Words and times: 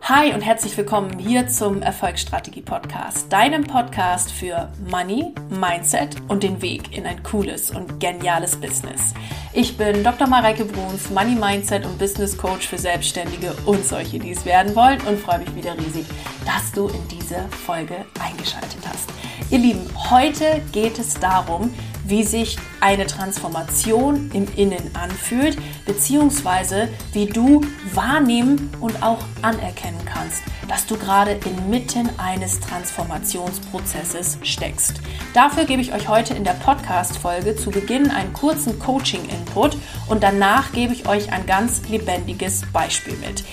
Hi 0.00 0.32
und 0.32 0.40
herzlich 0.40 0.74
willkommen 0.78 1.18
hier 1.18 1.48
zum 1.48 1.82
Erfolgsstrategie 1.82 2.62
Podcast, 2.62 3.30
deinem 3.30 3.64
Podcast 3.64 4.32
für 4.32 4.72
Money, 4.88 5.34
Mindset 5.50 6.16
und 6.28 6.42
den 6.42 6.62
Weg 6.62 6.96
in 6.96 7.04
ein 7.04 7.22
cooles 7.22 7.70
und 7.70 8.00
geniales 8.00 8.56
Business. 8.56 9.12
Ich 9.52 9.76
bin 9.76 10.02
Dr. 10.02 10.26
Mareike 10.26 10.64
Bruns, 10.64 11.10
Money 11.10 11.34
Mindset 11.34 11.84
und 11.84 11.98
Business 11.98 12.38
Coach 12.38 12.66
für 12.66 12.78
Selbstständige 12.78 13.52
und 13.66 13.84
solche, 13.84 14.18
die 14.18 14.30
es 14.30 14.46
werden 14.46 14.74
wollen 14.74 15.00
und 15.02 15.18
freue 15.18 15.40
mich 15.40 15.54
wieder 15.54 15.76
riesig, 15.76 16.06
dass 16.46 16.72
du 16.72 16.88
in 16.88 17.08
diese 17.08 17.46
Folge 17.66 18.06
eingeschaltet 18.24 18.80
hast. 18.88 19.10
Ihr 19.50 19.58
Lieben, 19.58 19.84
heute 20.10 20.62
geht 20.72 20.98
es 20.98 21.14
darum, 21.14 21.74
wie 22.08 22.24
sich 22.24 22.56
eine 22.80 23.06
Transformation 23.06 24.30
im 24.32 24.46
Innen 24.56 24.94
anfühlt, 24.94 25.58
beziehungsweise 25.84 26.88
wie 27.12 27.26
du 27.26 27.60
wahrnehmen 27.92 28.70
und 28.80 29.02
auch 29.02 29.18
anerkennen 29.42 30.00
kannst, 30.04 30.42
dass 30.68 30.86
du 30.86 30.96
gerade 30.96 31.38
inmitten 31.44 32.08
eines 32.18 32.60
Transformationsprozesses 32.60 34.38
steckst. 34.42 35.00
Dafür 35.34 35.64
gebe 35.64 35.82
ich 35.82 35.92
euch 35.92 36.08
heute 36.08 36.34
in 36.34 36.44
der 36.44 36.52
Podcast-Folge 36.52 37.56
zu 37.56 37.70
Beginn 37.70 38.10
einen 38.10 38.32
kurzen 38.32 38.78
Coaching-Input 38.78 39.76
und 40.08 40.22
danach 40.22 40.72
gebe 40.72 40.94
ich 40.94 41.06
euch 41.08 41.32
ein 41.32 41.46
ganz 41.46 41.88
lebendiges 41.88 42.62
Beispiel 42.72 43.16
mit. 43.16 43.44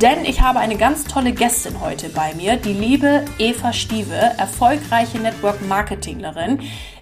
Denn 0.00 0.24
ich 0.24 0.40
habe 0.40 0.58
eine 0.58 0.76
ganz 0.76 1.04
tolle 1.04 1.32
Gästin 1.32 1.80
heute 1.80 2.08
bei 2.08 2.34
mir, 2.34 2.56
die 2.56 2.72
liebe 2.72 3.24
Eva 3.38 3.72
Stieve, 3.72 4.14
erfolgreiche 4.14 5.18
Network-Marketinglerin, 5.18 6.60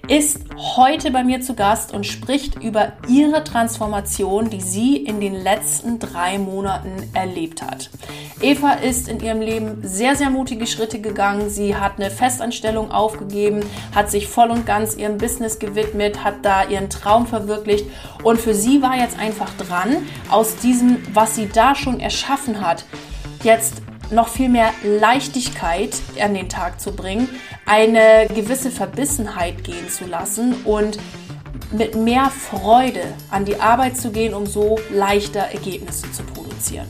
ist 0.08 0.40
heute 0.56 1.10
bei 1.10 1.22
mir 1.22 1.40
zu 1.40 1.54
Gast 1.54 1.94
und 1.94 2.06
spricht 2.06 2.62
über 2.62 2.92
ihre 3.08 3.44
Transformation, 3.44 4.50
die 4.50 4.60
sie 4.60 4.96
in 4.96 5.20
den 5.20 5.34
letzten 5.34 5.98
drei 5.98 6.38
Monaten 6.38 7.08
erlebt 7.14 7.62
hat. 7.62 7.88
Eva 8.40 8.72
ist 8.72 9.08
in 9.08 9.20
ihrem 9.20 9.40
Leben 9.40 9.78
sehr, 9.82 10.16
sehr 10.16 10.30
mutige 10.30 10.66
Schritte 10.66 11.00
gegangen. 11.00 11.50
Sie 11.50 11.76
hat 11.76 11.98
eine 11.98 12.10
Festanstellung 12.10 12.90
aufgegeben, 12.90 13.60
hat 13.94 14.10
sich 14.10 14.26
voll 14.26 14.50
und 14.50 14.66
ganz 14.66 14.96
ihrem 14.96 15.18
Business 15.18 15.60
gewidmet, 15.60 16.24
hat 16.24 16.44
da 16.44 16.64
ihren 16.64 16.90
Traum 16.90 17.26
verwirklicht 17.26 17.86
und 18.24 18.40
für 18.40 18.54
sie 18.54 18.82
war 18.82 18.96
jetzt 18.96 19.18
einfach 19.18 19.50
dran, 19.54 20.08
aus 20.30 20.56
diesem, 20.56 20.98
was 21.14 21.36
sie 21.36 21.48
da 21.48 21.74
schon 21.74 22.00
erschaffen 22.00 22.60
hat, 22.60 22.84
jetzt 23.44 23.82
noch 24.12 24.28
viel 24.28 24.48
mehr 24.48 24.70
Leichtigkeit 24.82 26.00
an 26.20 26.34
den 26.34 26.48
Tag 26.48 26.80
zu 26.80 26.92
bringen, 26.92 27.28
eine 27.66 28.26
gewisse 28.34 28.70
Verbissenheit 28.70 29.64
gehen 29.64 29.88
zu 29.88 30.06
lassen 30.06 30.54
und 30.64 30.98
mit 31.72 31.96
mehr 31.96 32.30
Freude 32.30 33.14
an 33.30 33.44
die 33.44 33.58
Arbeit 33.60 33.96
zu 33.96 34.10
gehen, 34.10 34.34
um 34.34 34.46
so 34.46 34.78
leichter 34.90 35.40
Ergebnisse 35.40 36.10
zu 36.12 36.22
produzieren. 36.22 36.88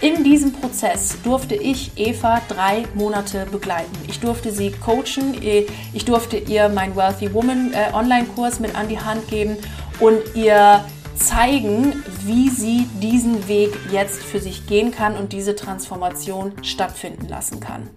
In 0.00 0.24
diesem 0.24 0.52
Prozess 0.52 1.16
durfte 1.24 1.54
ich 1.54 1.92
Eva 1.96 2.42
drei 2.48 2.84
Monate 2.94 3.46
begleiten. 3.50 3.96
Ich 4.08 4.20
durfte 4.20 4.52
sie 4.52 4.70
coachen, 4.72 5.40
ich 5.40 6.04
durfte 6.04 6.36
ihr 6.36 6.68
mein 6.68 6.94
Wealthy 6.94 7.32
Woman 7.32 7.72
äh, 7.72 7.94
Online-Kurs 7.94 8.60
mit 8.60 8.74
an 8.74 8.88
die 8.88 9.00
Hand 9.00 9.26
geben 9.28 9.56
und 9.98 10.18
ihr 10.34 10.84
zeigen, 11.16 12.02
wie 12.24 12.48
sie 12.48 12.86
diesen 13.00 13.48
Weg 13.48 13.76
jetzt 13.90 14.22
für 14.22 14.40
sich 14.40 14.66
gehen 14.66 14.90
kann 14.90 15.16
und 15.16 15.32
diese 15.32 15.56
Transformation 15.56 16.52
stattfinden 16.62 17.28
lassen 17.28 17.60
kann. 17.60 17.88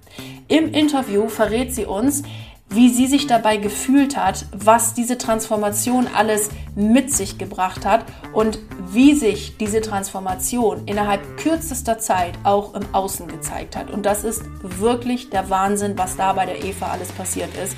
Im 0.47 0.73
Interview 0.73 1.29
verrät 1.29 1.75
sie 1.75 1.85
uns, 1.85 2.23
wie 2.69 2.89
sie 2.89 3.07
sich 3.07 3.25
dabei 3.25 3.57
gefühlt 3.57 4.15
hat, 4.15 4.45
was 4.51 4.93
diese 4.93 5.17
Transformation 5.17 6.07
alles 6.13 6.49
mit 6.75 7.11
sich 7.11 7.37
gebracht 7.37 7.85
hat 7.85 8.05
und 8.31 8.59
wie 8.91 9.15
sich 9.15 9.57
diese 9.57 9.81
Transformation 9.81 10.83
innerhalb 10.85 11.37
kürzester 11.37 11.97
Zeit 11.97 12.33
auch 12.43 12.75
im 12.75 12.83
Außen 12.93 13.27
gezeigt 13.27 13.75
hat. 13.75 13.89
Und 13.89 14.05
das 14.05 14.23
ist 14.23 14.43
wirklich 14.61 15.31
der 15.31 15.49
Wahnsinn, 15.49 15.97
was 15.97 16.15
da 16.15 16.33
bei 16.33 16.45
der 16.45 16.63
Eva 16.63 16.91
alles 16.91 17.11
passiert 17.11 17.49
ist. 17.63 17.75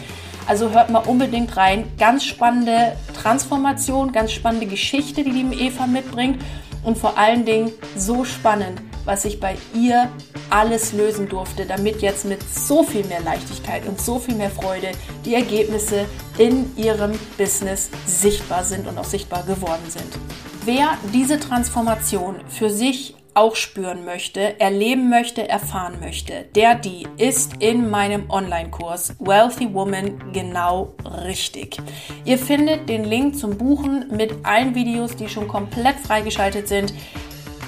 Also 0.48 0.72
hört 0.72 0.90
mal 0.90 1.00
unbedingt 1.00 1.56
rein. 1.58 1.92
Ganz 1.98 2.24
spannende 2.24 2.98
Transformation, 3.14 4.12
ganz 4.12 4.32
spannende 4.32 4.66
Geschichte, 4.66 5.24
die 5.24 5.32
die 5.32 5.68
Eva 5.68 5.88
mitbringt. 5.88 6.42
Und 6.84 6.98
vor 6.98 7.18
allen 7.18 7.46
Dingen 7.46 7.72
so 7.96 8.26
spannend, 8.26 8.82
was 9.06 9.26
ich 9.26 9.40
bei 9.40 9.56
ihr 9.74 10.10
alles 10.50 10.94
lösen 10.94 11.30
durfte, 11.30 11.66
damit 11.66 12.02
jetzt 12.02 12.26
mit 12.26 12.40
so 12.44 12.84
viel 12.84 13.06
mehr 13.06 13.22
Leichtigkeit 13.22 13.88
und 13.88 14.02
so 14.02 14.20
viel 14.20 14.36
mehr 14.36 14.50
Freude 14.50 14.92
die 15.26 15.36
Ergebnisse 15.36 16.06
in 16.38 16.76
ihrem 16.76 17.12
Business 17.38 17.90
sichtbar 18.06 18.64
sind 18.64 18.88
und 18.88 18.98
auch 18.98 19.06
sichtbar 19.06 19.44
geworden 19.44 19.84
sind. 19.88 20.18
Wer 20.66 20.98
diese 21.14 21.40
Transformation 21.40 22.36
für 22.50 22.70
sich 22.70 23.16
auch 23.34 23.56
spüren 23.56 24.04
möchte, 24.06 24.60
erleben 24.60 25.10
möchte, 25.10 25.48
erfahren 25.48 26.00
möchte, 26.02 26.46
der 26.56 26.76
die 26.76 27.08
ist 27.18 27.54
in 27.60 27.90
meinem 27.90 28.30
Online-Kurs 28.30 29.16
Wealthy 29.20 29.74
Woman 29.74 30.32
genau 30.34 30.94
richtig. 31.26 31.78
Ihr 32.26 32.38
findet 32.38 32.90
den 32.90 33.06
Link 33.06 33.38
zum 33.38 33.58
Buchen 33.58 34.06
mit 34.10 34.34
allen 34.44 34.76
Videos, 34.76 35.16
die 35.16 35.30
schon 35.30 35.48
komplett 35.48 35.98
freigeschaltet 36.00 36.68
sind 36.68 36.94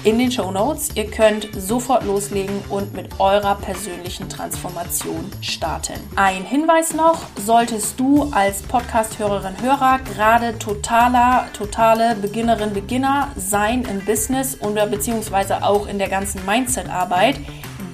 in 0.04 0.18
den 0.18 0.30
Show 0.30 0.50
Notes. 0.50 0.90
Ihr 0.94 1.10
könnt 1.10 1.48
sofort 1.56 2.04
loslegen 2.04 2.60
und 2.68 2.94
mit 2.94 3.18
eurer 3.18 3.54
persönlichen 3.56 4.28
Transformation 4.28 5.30
starten. 5.40 5.94
Ein 6.14 6.44
Hinweis 6.44 6.94
noch, 6.94 7.18
solltest 7.36 7.98
du 7.98 8.30
als 8.32 8.62
Podcast-Hörerin, 8.62 9.60
Hörer 9.62 10.00
gerade 10.14 10.58
totaler, 10.58 11.46
totale 11.56 12.14
Beginnerin, 12.16 12.72
Beginner 12.72 13.32
sein 13.36 13.84
im 13.90 14.04
Business 14.04 14.60
oder 14.60 14.86
beziehungsweise 14.86 15.62
auch 15.64 15.86
in 15.86 15.98
der 15.98 16.08
ganzen 16.08 16.44
Mindset-Arbeit, 16.44 17.40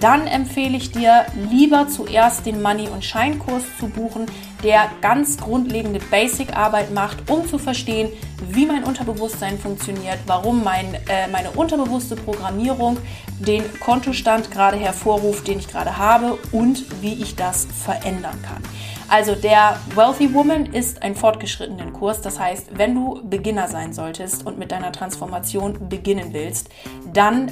dann 0.00 0.26
empfehle 0.26 0.76
ich 0.76 0.92
dir 0.92 1.26
lieber 1.50 1.86
zuerst 1.88 2.46
den 2.46 2.62
Money- 2.62 2.88
und 2.88 3.04
Scheinkurs 3.04 3.62
zu 3.78 3.88
buchen, 3.88 4.26
der 4.62 4.90
ganz 5.00 5.36
grundlegende 5.36 6.00
Basic-Arbeit 6.10 6.92
macht, 6.92 7.30
um 7.30 7.46
zu 7.46 7.58
verstehen, 7.58 8.10
wie 8.48 8.66
mein 8.66 8.84
Unterbewusstsein 8.84 9.58
funktioniert, 9.58 10.18
warum 10.26 10.64
mein, 10.64 10.94
äh, 11.08 11.28
meine 11.30 11.50
unterbewusste 11.50 12.16
Programmierung 12.16 12.98
den 13.38 13.62
Kontostand 13.80 14.50
gerade 14.50 14.76
hervorruft, 14.76 15.46
den 15.46 15.58
ich 15.58 15.68
gerade 15.68 15.96
habe 15.96 16.38
und 16.52 16.84
wie 17.02 17.14
ich 17.14 17.36
das 17.36 17.66
verändern 17.84 18.38
kann. 18.42 18.62
Also 19.08 19.34
der 19.34 19.76
Wealthy 19.96 20.32
Woman 20.34 20.66
ist 20.66 21.02
ein 21.02 21.16
fortgeschrittenen 21.16 21.92
Kurs. 21.92 22.20
Das 22.20 22.38
heißt, 22.38 22.78
wenn 22.78 22.94
du 22.94 23.20
Beginner 23.24 23.66
sein 23.66 23.92
solltest 23.92 24.46
und 24.46 24.56
mit 24.56 24.70
deiner 24.70 24.92
Transformation 24.92 25.88
beginnen 25.88 26.32
willst, 26.32 26.68
dann 27.12 27.50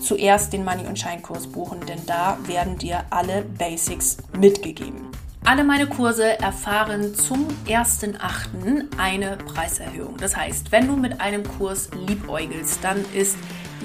zuerst 0.00 0.52
den 0.52 0.64
Money- 0.64 0.86
und 0.86 0.98
Scheinkurs 0.98 1.46
buchen, 1.46 1.80
denn 1.86 2.04
da 2.06 2.38
werden 2.46 2.76
dir 2.78 3.04
alle 3.10 3.42
Basics 3.42 4.16
mitgegeben. 4.38 5.05
Alle 5.46 5.62
meine 5.62 5.86
Kurse 5.86 6.40
erfahren 6.40 7.14
zum 7.14 7.46
1.8. 7.68 8.98
eine 8.98 9.36
Preiserhöhung. 9.36 10.16
Das 10.16 10.36
heißt, 10.36 10.72
wenn 10.72 10.88
du 10.88 10.96
mit 10.96 11.20
einem 11.20 11.44
Kurs 11.44 11.88
liebäugelst, 12.08 12.82
dann 12.82 13.04
ist 13.14 13.36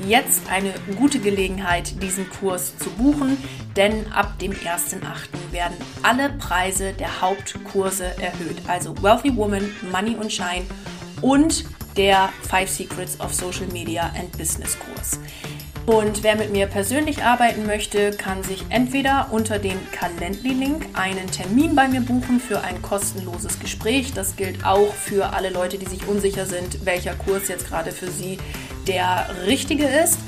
jetzt 0.07 0.49
eine 0.49 0.73
gute 0.97 1.19
Gelegenheit, 1.19 2.01
diesen 2.01 2.27
Kurs 2.31 2.75
zu 2.79 2.89
buchen, 2.89 3.38
denn 3.75 4.11
ab 4.11 4.39
dem 4.39 4.53
1.8. 4.53 5.03
werden 5.51 5.77
alle 6.01 6.31
Preise 6.31 6.94
der 6.94 7.22
Hauptkurse 7.22 8.05
erhöht. 8.05 8.57
Also 8.67 8.95
Wealthy 9.03 9.35
Woman, 9.35 9.69
Money 9.91 10.16
und 10.16 10.33
Shine 10.33 10.66
und 11.22 11.66
der 11.95 12.29
Five 12.49 12.72
Secrets 12.72 13.19
of 13.19 13.35
Social 13.35 13.67
Media 13.67 14.11
and 14.17 14.35
Business 14.35 14.75
Kurs. 14.79 15.19
Und 15.88 16.22
wer 16.22 16.36
mit 16.36 16.52
mir 16.52 16.68
persönlich 16.68 17.24
arbeiten 17.24 17.66
möchte, 17.66 18.12
kann 18.12 18.44
sich 18.44 18.66
entweder 18.69 19.30
unter 19.31 19.58
dem 19.58 19.80
Calendly-Link 19.92 20.86
einen 20.94 21.25
Termin 21.31 21.75
bei 21.75 21.88
mir 21.88 22.02
buchen 22.02 22.40
für 22.40 22.62
ein 22.62 22.81
kostenloses 22.84 23.59
Gespräch. 23.59 24.14
Das 24.14 24.36
gilt 24.36 24.64
auch 24.64 24.94
für 24.94 25.34
alle 25.34 25.50
Leute, 25.50 25.80
die 25.80 25.88
sich 25.88 26.08
unsicher 26.08 26.46
sind, 26.46 26.86
welcher 26.86 27.16
Kurs 27.16 27.47
jetzt 27.47 27.68
gerade 27.68 27.91
für 27.91 28.12
sie 28.12 28.38
der 28.88 29.28
richtige 29.47 29.86
ist. 29.86 30.20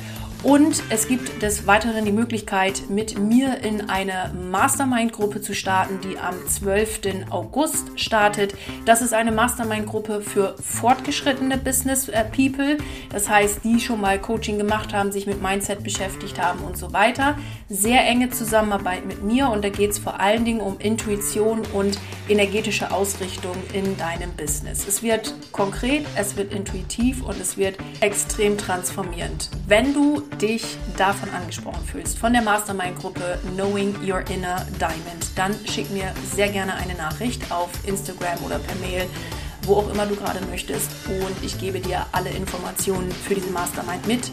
Und 0.44 0.84
es 0.90 1.08
gibt 1.08 1.42
des 1.42 1.68
Weiteren 1.68 2.04
die 2.04 2.12
Möglichkeit, 2.12 2.90
mit 2.90 3.18
mir 3.18 3.60
in 3.63 3.90
eine 3.90 4.34
Mastermind-Gruppe 4.51 5.40
zu 5.40 5.56
starten, 5.56 6.01
die 6.01 6.19
am 6.19 6.36
12. 6.45 7.30
August 7.30 7.98
startet. 7.98 8.54
Das 8.84 9.01
ist 9.01 9.13
eine 9.13 9.31
Mastermind-Gruppe 9.31 10.19
für 10.19 10.56
fortgeschrittene 10.62 11.57
Business 11.57 12.10
äh, 12.10 12.25
People. 12.25 12.78
Das 13.10 13.30
heißt, 13.30 13.63
die 13.63 13.80
schon 13.80 14.01
mal 14.01 14.19
Coaching 14.19 14.57
gemacht 14.57 14.94
haben, 14.94 15.13
sich 15.13 15.28
mit 15.28 15.42
Mindset 15.42 15.81
beschäftigt 15.81 16.42
haben 16.42 16.60
und 16.60 16.78
so 16.78 16.92
weiter. 16.92 17.38
Sehr 17.69 18.06
enge 18.06 18.30
Zusammenarbeit 18.30 19.06
mit 19.06 19.24
mir 19.24 19.48
und 19.48 19.63
da 19.63 19.69
geht 19.69 19.92
es 19.92 20.00
vor 20.00 20.19
allen 20.19 20.44
Dingen 20.44 20.60
um 20.60 20.78
Intuition 20.78 21.62
und 21.72 21.98
energetische 22.28 22.92
Ausrichtung 22.92 23.56
in 23.72 23.98
deinem 23.98 24.34
Business. 24.34 24.86
Es 24.86 25.01
wird 25.04 25.34
konkret, 25.54 26.06
es 26.18 26.36
wird 26.36 26.54
intuitiv 26.54 27.24
und 27.24 27.39
es 27.39 27.57
wird 27.57 27.78
extrem 28.01 28.57
transformierend. 28.57 29.50
Wenn 29.68 29.94
du 29.94 30.22
dich 30.41 30.77
davon 30.97 31.30
angesprochen 31.30 31.83
fühlst, 31.85 32.18
von 32.18 32.33
der 32.33 32.41
Mastermind-Gruppe 32.41 33.39
Knowing 33.56 33.95
Your 34.07 34.19
Inner 34.30 34.65
Diamond, 34.80 35.31
dann 35.35 35.53
schick 35.65 35.89
mir 35.91 36.13
sehr 36.33 36.50
gerne 36.50 36.75
eine 36.75 36.95
Nachricht 36.95 37.51
auf 37.51 37.69
Instagram 37.85 38.44
oder 38.45 38.59
per 38.59 38.75
Mail, 38.75 39.07
wo 39.63 39.75
auch 39.75 39.91
immer 39.91 40.06
du 40.06 40.15
gerade 40.15 40.39
möchtest. 40.50 40.91
Und 41.07 41.44
ich 41.44 41.59
gebe 41.59 41.80
dir 41.80 42.06
alle 42.12 42.30
Informationen 42.30 43.12
für 43.12 43.35
diese 43.35 43.51
Mastermind 43.51 44.07
mit. 44.07 44.31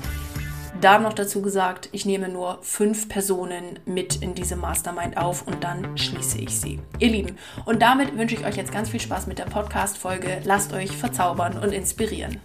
Da 0.81 0.99
noch 0.99 1.13
dazu 1.13 1.43
gesagt, 1.43 1.91
ich 1.93 2.07
nehme 2.07 2.31
nur 2.31 2.59
fünf 2.63 3.09
Personen 3.09 3.79
mit 3.85 4.23
in 4.23 4.35
diese 4.35 4.57
Mastermind 4.57 5.19
auf 5.19 5.47
und 5.47 5.63
dann 5.63 5.99
schließe 5.99 6.39
ich 6.39 6.59
sie. 6.59 6.81
Ihr 6.99 7.11
Lieben, 7.11 7.37
und 7.67 7.83
damit 7.83 8.17
wünsche 8.17 8.35
ich 8.35 8.47
euch 8.47 8.57
jetzt 8.57 8.73
ganz 8.73 8.89
viel 8.89 9.01
Spaß 9.01 9.27
mit 9.27 9.39
der 9.39 9.45
Podcast-Folge. 9.45 10.41
Lasst 10.45 10.73
euch 10.73 10.97
verzaubern 10.97 11.59
und 11.59 11.73
inspirieren. 11.73 12.41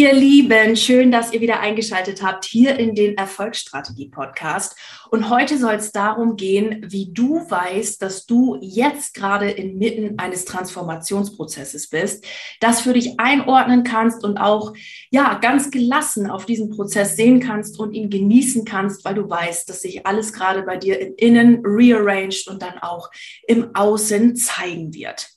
Ihr 0.00 0.14
Lieben, 0.14 0.76
schön, 0.76 1.12
dass 1.12 1.30
ihr 1.34 1.42
wieder 1.42 1.60
eingeschaltet 1.60 2.22
habt 2.22 2.46
hier 2.46 2.78
in 2.78 2.94
den 2.94 3.18
Erfolgsstrategie-Podcast. 3.18 4.74
Und 5.10 5.28
heute 5.28 5.58
soll 5.58 5.74
es 5.74 5.92
darum 5.92 6.36
gehen, 6.36 6.86
wie 6.88 7.12
du 7.12 7.44
weißt, 7.46 8.00
dass 8.00 8.24
du 8.24 8.56
jetzt 8.62 9.12
gerade 9.12 9.50
inmitten 9.50 10.18
eines 10.18 10.46
Transformationsprozesses 10.46 11.90
bist, 11.90 12.24
das 12.60 12.80
für 12.80 12.94
dich 12.94 13.20
einordnen 13.20 13.84
kannst 13.84 14.24
und 14.24 14.38
auch, 14.38 14.72
ja, 15.10 15.34
ganz 15.34 15.70
gelassen 15.70 16.30
auf 16.30 16.46
diesen 16.46 16.70
Prozess 16.70 17.16
sehen 17.16 17.38
kannst 17.38 17.78
und 17.78 17.92
ihn 17.92 18.08
genießen 18.08 18.64
kannst, 18.64 19.04
weil 19.04 19.16
du 19.16 19.28
weißt, 19.28 19.68
dass 19.68 19.82
sich 19.82 20.06
alles 20.06 20.32
gerade 20.32 20.62
bei 20.62 20.78
dir 20.78 20.98
im 20.98 21.12
Innen 21.18 21.60
rearranged 21.62 22.48
und 22.48 22.62
dann 22.62 22.78
auch 22.78 23.10
im 23.46 23.74
Außen 23.74 24.34
zeigen 24.34 24.94
wird. 24.94 25.28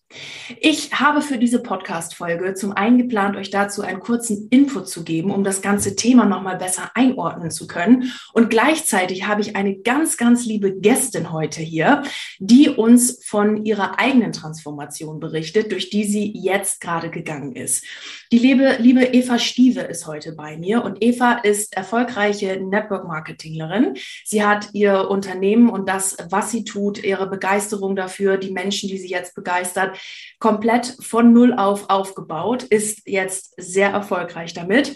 Ich 0.59 0.93
habe 0.93 1.21
für 1.21 1.37
diese 1.37 1.61
Podcast-Folge 1.61 2.53
zum 2.53 2.73
einen 2.73 2.97
geplant, 2.97 3.35
euch 3.35 3.49
dazu 3.49 3.81
einen 3.81 3.99
kurzen 3.99 4.47
Input 4.49 4.87
zu 4.87 5.03
geben, 5.03 5.31
um 5.31 5.43
das 5.43 5.61
ganze 5.61 5.95
Thema 5.95 6.25
nochmal 6.25 6.57
besser 6.57 6.91
einordnen 6.95 7.51
zu 7.51 7.67
können. 7.67 8.11
Und 8.33 8.49
gleichzeitig 8.49 9.27
habe 9.27 9.41
ich 9.41 9.55
eine 9.55 9.77
ganz, 9.77 10.17
ganz 10.17 10.45
liebe 10.45 10.73
Gästin 10.73 11.31
heute 11.31 11.61
hier, 11.61 12.03
die 12.39 12.69
uns 12.69 13.23
von 13.25 13.65
ihrer 13.65 13.99
eigenen 13.99 14.33
Transformation 14.33 15.19
berichtet, 15.19 15.71
durch 15.71 15.89
die 15.89 16.03
sie 16.03 16.31
jetzt 16.35 16.81
gerade 16.81 17.09
gegangen 17.09 17.55
ist. 17.55 17.85
Die 18.31 18.39
liebe, 18.39 18.77
liebe 18.79 19.03
Eva 19.03 19.39
Stieve 19.39 19.81
ist 19.81 20.07
heute 20.07 20.33
bei 20.33 20.57
mir 20.57 20.83
und 20.83 21.03
Eva 21.03 21.33
ist 21.33 21.75
erfolgreiche 21.75 22.59
Network-Marketinglerin. 22.59 23.95
Sie 24.25 24.43
hat 24.43 24.69
ihr 24.73 25.09
Unternehmen 25.09 25.69
und 25.69 25.87
das, 25.87 26.17
was 26.29 26.51
sie 26.51 26.63
tut, 26.63 27.03
ihre 27.03 27.29
Begeisterung 27.29 27.95
dafür, 27.95 28.37
die 28.37 28.51
Menschen, 28.51 28.89
die 28.89 28.97
sie 28.97 29.09
jetzt 29.09 29.35
begeistert, 29.35 29.97
komplett 30.39 30.97
von 30.99 31.33
Null 31.33 31.53
auf 31.53 31.89
aufgebaut, 31.89 32.63
ist 32.63 33.07
jetzt 33.07 33.53
sehr 33.57 33.89
erfolgreich 33.89 34.53
damit 34.53 34.95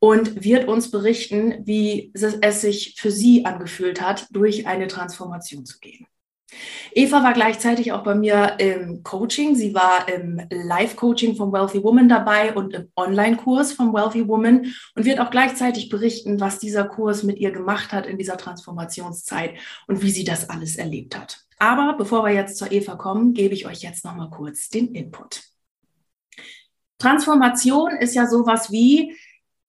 und 0.00 0.44
wird 0.44 0.68
uns 0.68 0.90
berichten, 0.90 1.66
wie 1.66 2.12
es 2.14 2.60
sich 2.60 2.96
für 2.98 3.10
sie 3.10 3.44
angefühlt 3.44 4.00
hat, 4.00 4.26
durch 4.30 4.66
eine 4.66 4.86
Transformation 4.86 5.66
zu 5.66 5.78
gehen. 5.80 6.06
Eva 6.92 7.22
war 7.22 7.34
gleichzeitig 7.34 7.92
auch 7.92 8.02
bei 8.02 8.14
mir 8.14 8.56
im 8.58 9.02
Coaching. 9.02 9.54
Sie 9.54 9.74
war 9.74 10.08
im 10.08 10.40
Live-Coaching 10.50 11.36
vom 11.36 11.52
Wealthy 11.52 11.82
Woman 11.82 12.08
dabei 12.08 12.54
und 12.54 12.74
im 12.74 12.90
Online-Kurs 12.96 13.72
vom 13.72 13.92
Wealthy 13.92 14.26
Woman 14.26 14.72
und 14.94 15.04
wird 15.04 15.20
auch 15.20 15.30
gleichzeitig 15.30 15.90
berichten, 15.90 16.40
was 16.40 16.58
dieser 16.58 16.84
Kurs 16.84 17.22
mit 17.22 17.38
ihr 17.38 17.50
gemacht 17.50 17.92
hat 17.92 18.06
in 18.06 18.16
dieser 18.16 18.38
Transformationszeit 18.38 19.54
und 19.86 20.02
wie 20.02 20.10
sie 20.10 20.24
das 20.24 20.48
alles 20.48 20.76
erlebt 20.76 21.18
hat. 21.18 21.47
Aber 21.58 21.96
bevor 21.96 22.24
wir 22.24 22.32
jetzt 22.32 22.56
zur 22.56 22.70
Eva 22.70 22.94
kommen, 22.94 23.34
gebe 23.34 23.54
ich 23.54 23.66
euch 23.66 23.82
jetzt 23.82 24.04
noch 24.04 24.14
mal 24.14 24.30
kurz 24.30 24.68
den 24.68 24.94
Input. 24.94 25.42
Transformation 26.98 27.92
ist 27.96 28.14
ja 28.14 28.26
sowas 28.26 28.72
wie, 28.72 29.16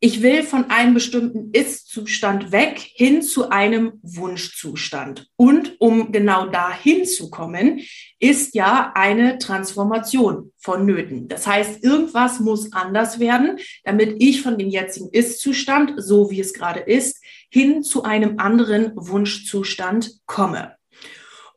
ich 0.02 0.22
will 0.22 0.44
von 0.44 0.70
einem 0.70 0.94
bestimmten 0.94 1.52
Ist-Zustand 1.52 2.54
weg 2.54 2.80
hin 2.80 3.22
zu 3.22 3.50
einem 3.50 4.00
Wunschzustand. 4.02 5.28
Und 5.36 5.76
um 5.80 6.14
genau 6.14 6.46
dahin 6.46 7.06
zu 7.06 7.30
kommen, 7.30 7.82
ist 8.18 8.56
ja 8.56 8.94
eine 8.96 9.40
Transformation 9.40 10.54
vonnöten. 10.58 11.28
Das 11.28 11.46
heißt, 11.46 11.84
irgendwas 11.84 12.40
muss 12.40 12.72
anders 12.72 13.20
werden, 13.20 13.60
damit 13.84 14.16
ich 14.20 14.42
von 14.42 14.58
dem 14.58 14.70
jetzigen 14.70 15.10
Ist-Zustand, 15.12 15.96
so 15.98 16.32
wie 16.32 16.40
es 16.40 16.54
gerade 16.54 16.80
ist, 16.80 17.22
hin 17.50 17.84
zu 17.84 18.04
einem 18.04 18.40
anderen 18.40 18.94
Wunschzustand 18.96 20.22
komme. 20.26 20.79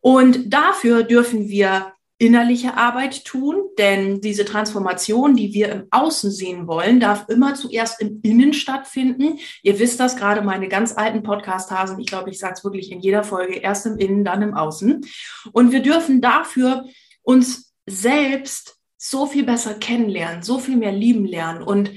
Und 0.02 0.52
dafür 0.52 1.04
dürfen 1.04 1.48
wir 1.48 1.92
innerliche 2.18 2.76
Arbeit 2.76 3.24
tun, 3.24 3.56
denn 3.78 4.20
diese 4.20 4.44
Transformation, 4.44 5.34
die 5.34 5.54
wir 5.54 5.70
im 5.70 5.86
Außen 5.90 6.30
sehen 6.30 6.68
wollen, 6.68 7.00
darf 7.00 7.28
immer 7.28 7.54
zuerst 7.54 8.00
im 8.00 8.20
Innen 8.22 8.52
stattfinden. 8.52 9.38
Ihr 9.62 9.78
wisst 9.78 9.98
das 9.98 10.16
gerade, 10.16 10.42
meine 10.42 10.68
ganz 10.68 10.96
alten 10.96 11.22
Podcast-Hasen, 11.22 11.98
ich 11.98 12.06
glaube, 12.06 12.30
ich 12.30 12.38
sage 12.38 12.54
es 12.56 12.64
wirklich 12.64 12.92
in 12.92 13.00
jeder 13.00 13.24
Folge, 13.24 13.54
erst 13.54 13.86
im 13.86 13.98
Innen, 13.98 14.24
dann 14.24 14.42
im 14.42 14.54
Außen. 14.54 15.04
Und 15.52 15.72
wir 15.72 15.82
dürfen 15.82 16.20
dafür 16.20 16.84
uns 17.22 17.72
selbst 17.86 18.76
so 18.96 19.26
viel 19.26 19.44
besser 19.44 19.74
kennenlernen, 19.74 20.42
so 20.42 20.60
viel 20.60 20.76
mehr 20.76 20.92
lieben 20.92 21.24
lernen 21.24 21.62
und 21.62 21.90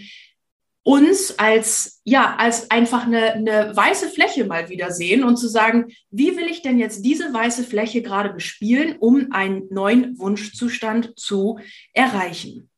uns 0.86 1.40
als, 1.40 2.00
ja, 2.04 2.36
als 2.38 2.70
einfach 2.70 3.08
eine, 3.08 3.34
eine 3.34 3.76
weiße 3.76 4.08
Fläche 4.10 4.46
mal 4.46 4.70
wieder 4.70 4.92
sehen 4.92 5.24
und 5.24 5.38
zu 5.38 5.48
sagen, 5.48 5.92
wie 6.12 6.38
will 6.38 6.46
ich 6.46 6.62
denn 6.62 6.78
jetzt 6.78 7.04
diese 7.04 7.34
weiße 7.34 7.64
Fläche 7.64 8.04
gerade 8.04 8.30
bespielen, 8.30 8.96
um 9.00 9.32
einen 9.32 9.68
neuen 9.72 10.20
Wunschzustand 10.20 11.18
zu 11.20 11.58
erreichen? 11.92 12.70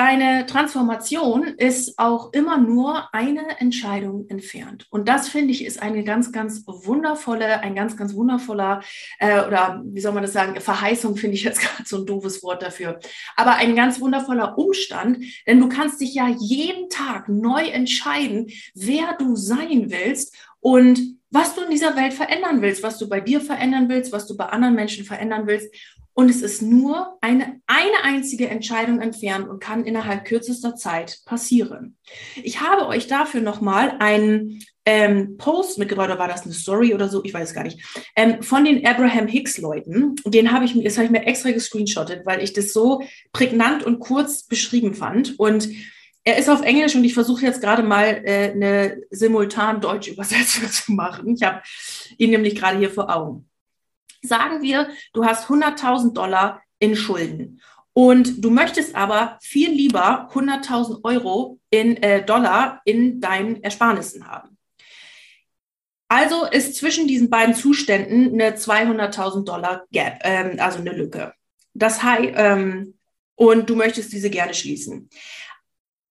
Deine 0.00 0.46
Transformation 0.46 1.44
ist 1.44 1.98
auch 1.98 2.32
immer 2.32 2.56
nur 2.56 3.12
eine 3.12 3.60
Entscheidung 3.60 4.26
entfernt. 4.30 4.86
Und 4.88 5.10
das 5.10 5.28
finde 5.28 5.52
ich 5.52 5.62
ist 5.62 5.82
eine 5.82 6.04
ganz, 6.04 6.32
ganz 6.32 6.62
wundervolle, 6.66 7.60
ein 7.60 7.74
ganz, 7.74 7.98
ganz 7.98 8.14
wundervoller, 8.14 8.80
äh, 9.18 9.44
oder 9.46 9.82
wie 9.84 10.00
soll 10.00 10.12
man 10.12 10.22
das 10.22 10.32
sagen, 10.32 10.58
Verheißung 10.58 11.18
finde 11.18 11.34
ich 11.34 11.44
jetzt 11.44 11.60
gerade 11.60 11.86
so 11.86 11.98
ein 11.98 12.06
doofes 12.06 12.42
Wort 12.42 12.62
dafür. 12.62 12.98
Aber 13.36 13.56
ein 13.56 13.76
ganz 13.76 14.00
wundervoller 14.00 14.56
Umstand, 14.56 15.22
denn 15.46 15.60
du 15.60 15.68
kannst 15.68 16.00
dich 16.00 16.14
ja 16.14 16.28
jeden 16.28 16.88
Tag 16.88 17.28
neu 17.28 17.64
entscheiden, 17.64 18.46
wer 18.74 19.18
du 19.18 19.36
sein 19.36 19.90
willst 19.90 20.34
und 20.60 21.20
was 21.30 21.54
du 21.54 21.60
in 21.62 21.70
dieser 21.70 21.94
Welt 21.94 22.14
verändern 22.14 22.62
willst, 22.62 22.82
was 22.82 22.96
du 22.96 23.06
bei 23.06 23.20
dir 23.20 23.42
verändern 23.42 23.90
willst, 23.90 24.12
was 24.12 24.26
du 24.26 24.34
bei 24.34 24.46
anderen 24.46 24.74
Menschen 24.74 25.04
verändern 25.04 25.46
willst. 25.46 25.68
Und 26.20 26.28
es 26.28 26.42
ist 26.42 26.60
nur 26.60 27.16
eine, 27.22 27.62
eine 27.66 28.04
einzige 28.04 28.46
Entscheidung 28.46 29.00
entfernt 29.00 29.48
und 29.48 29.58
kann 29.58 29.86
innerhalb 29.86 30.26
kürzester 30.26 30.76
Zeit 30.76 31.20
passieren. 31.24 31.96
Ich 32.42 32.60
habe 32.60 32.88
euch 32.88 33.06
dafür 33.06 33.40
nochmal 33.40 33.96
einen 34.00 34.62
ähm, 34.84 35.38
Post 35.38 35.78
mitgebracht, 35.78 36.10
oder 36.10 36.18
war 36.18 36.28
das 36.28 36.42
eine 36.42 36.52
Story 36.52 36.92
oder 36.92 37.08
so, 37.08 37.24
ich 37.24 37.32
weiß 37.32 37.54
gar 37.54 37.64
nicht, 37.64 37.80
ähm, 38.16 38.42
von 38.42 38.66
den 38.66 38.86
Abraham 38.86 39.28
Hicks 39.28 39.56
Leuten. 39.56 40.14
Den 40.26 40.52
habe 40.52 40.66
ich, 40.66 40.78
das 40.84 40.98
ich 40.98 41.08
mir 41.08 41.24
extra 41.24 41.52
gescreenshottet, 41.52 42.26
weil 42.26 42.42
ich 42.42 42.52
das 42.52 42.74
so 42.74 43.02
prägnant 43.32 43.82
und 43.82 43.98
kurz 43.98 44.42
beschrieben 44.42 44.92
fand. 44.92 45.38
Und 45.38 45.70
er 46.24 46.36
ist 46.36 46.50
auf 46.50 46.60
Englisch 46.60 46.94
und 46.94 47.04
ich 47.04 47.14
versuche 47.14 47.46
jetzt 47.46 47.62
gerade 47.62 47.82
mal 47.82 48.20
äh, 48.26 48.50
eine 48.50 49.00
simultan 49.08 49.80
deutsche 49.80 50.10
Übersetzung 50.10 50.64
zu 50.70 50.92
machen. 50.92 51.34
Ich 51.34 51.42
habe 51.42 51.62
ihn 52.18 52.28
nämlich 52.28 52.56
gerade 52.56 52.76
hier 52.76 52.90
vor 52.90 53.08
Augen. 53.08 53.49
Sagen 54.22 54.62
wir, 54.62 54.88
du 55.12 55.24
hast 55.24 55.48
100.000 55.48 56.12
Dollar 56.12 56.62
in 56.78 56.96
Schulden 56.96 57.60
und 57.92 58.44
du 58.44 58.50
möchtest 58.50 58.94
aber 58.94 59.38
viel 59.40 59.70
lieber 59.70 60.30
100.000 60.32 61.04
Euro 61.04 61.58
in 61.70 61.96
äh, 62.02 62.24
Dollar 62.24 62.80
in 62.84 63.20
deinen 63.20 63.62
Ersparnissen 63.62 64.26
haben. 64.26 64.56
Also 66.08 66.44
ist 66.44 66.76
zwischen 66.76 67.06
diesen 67.06 67.30
beiden 67.30 67.54
Zuständen 67.54 68.32
eine 68.32 68.56
200.000 68.56 69.44
Dollar 69.44 69.84
Gap, 69.92 70.20
ähm, 70.24 70.56
also 70.58 70.78
eine 70.78 70.92
Lücke. 70.92 71.34
Das 71.74 72.02
heißt, 72.02 72.32
ähm, 72.34 72.94
und 73.36 73.70
du 73.70 73.76
möchtest 73.76 74.12
diese 74.12 74.28
gerne 74.28 74.54
schließen. 74.54 75.08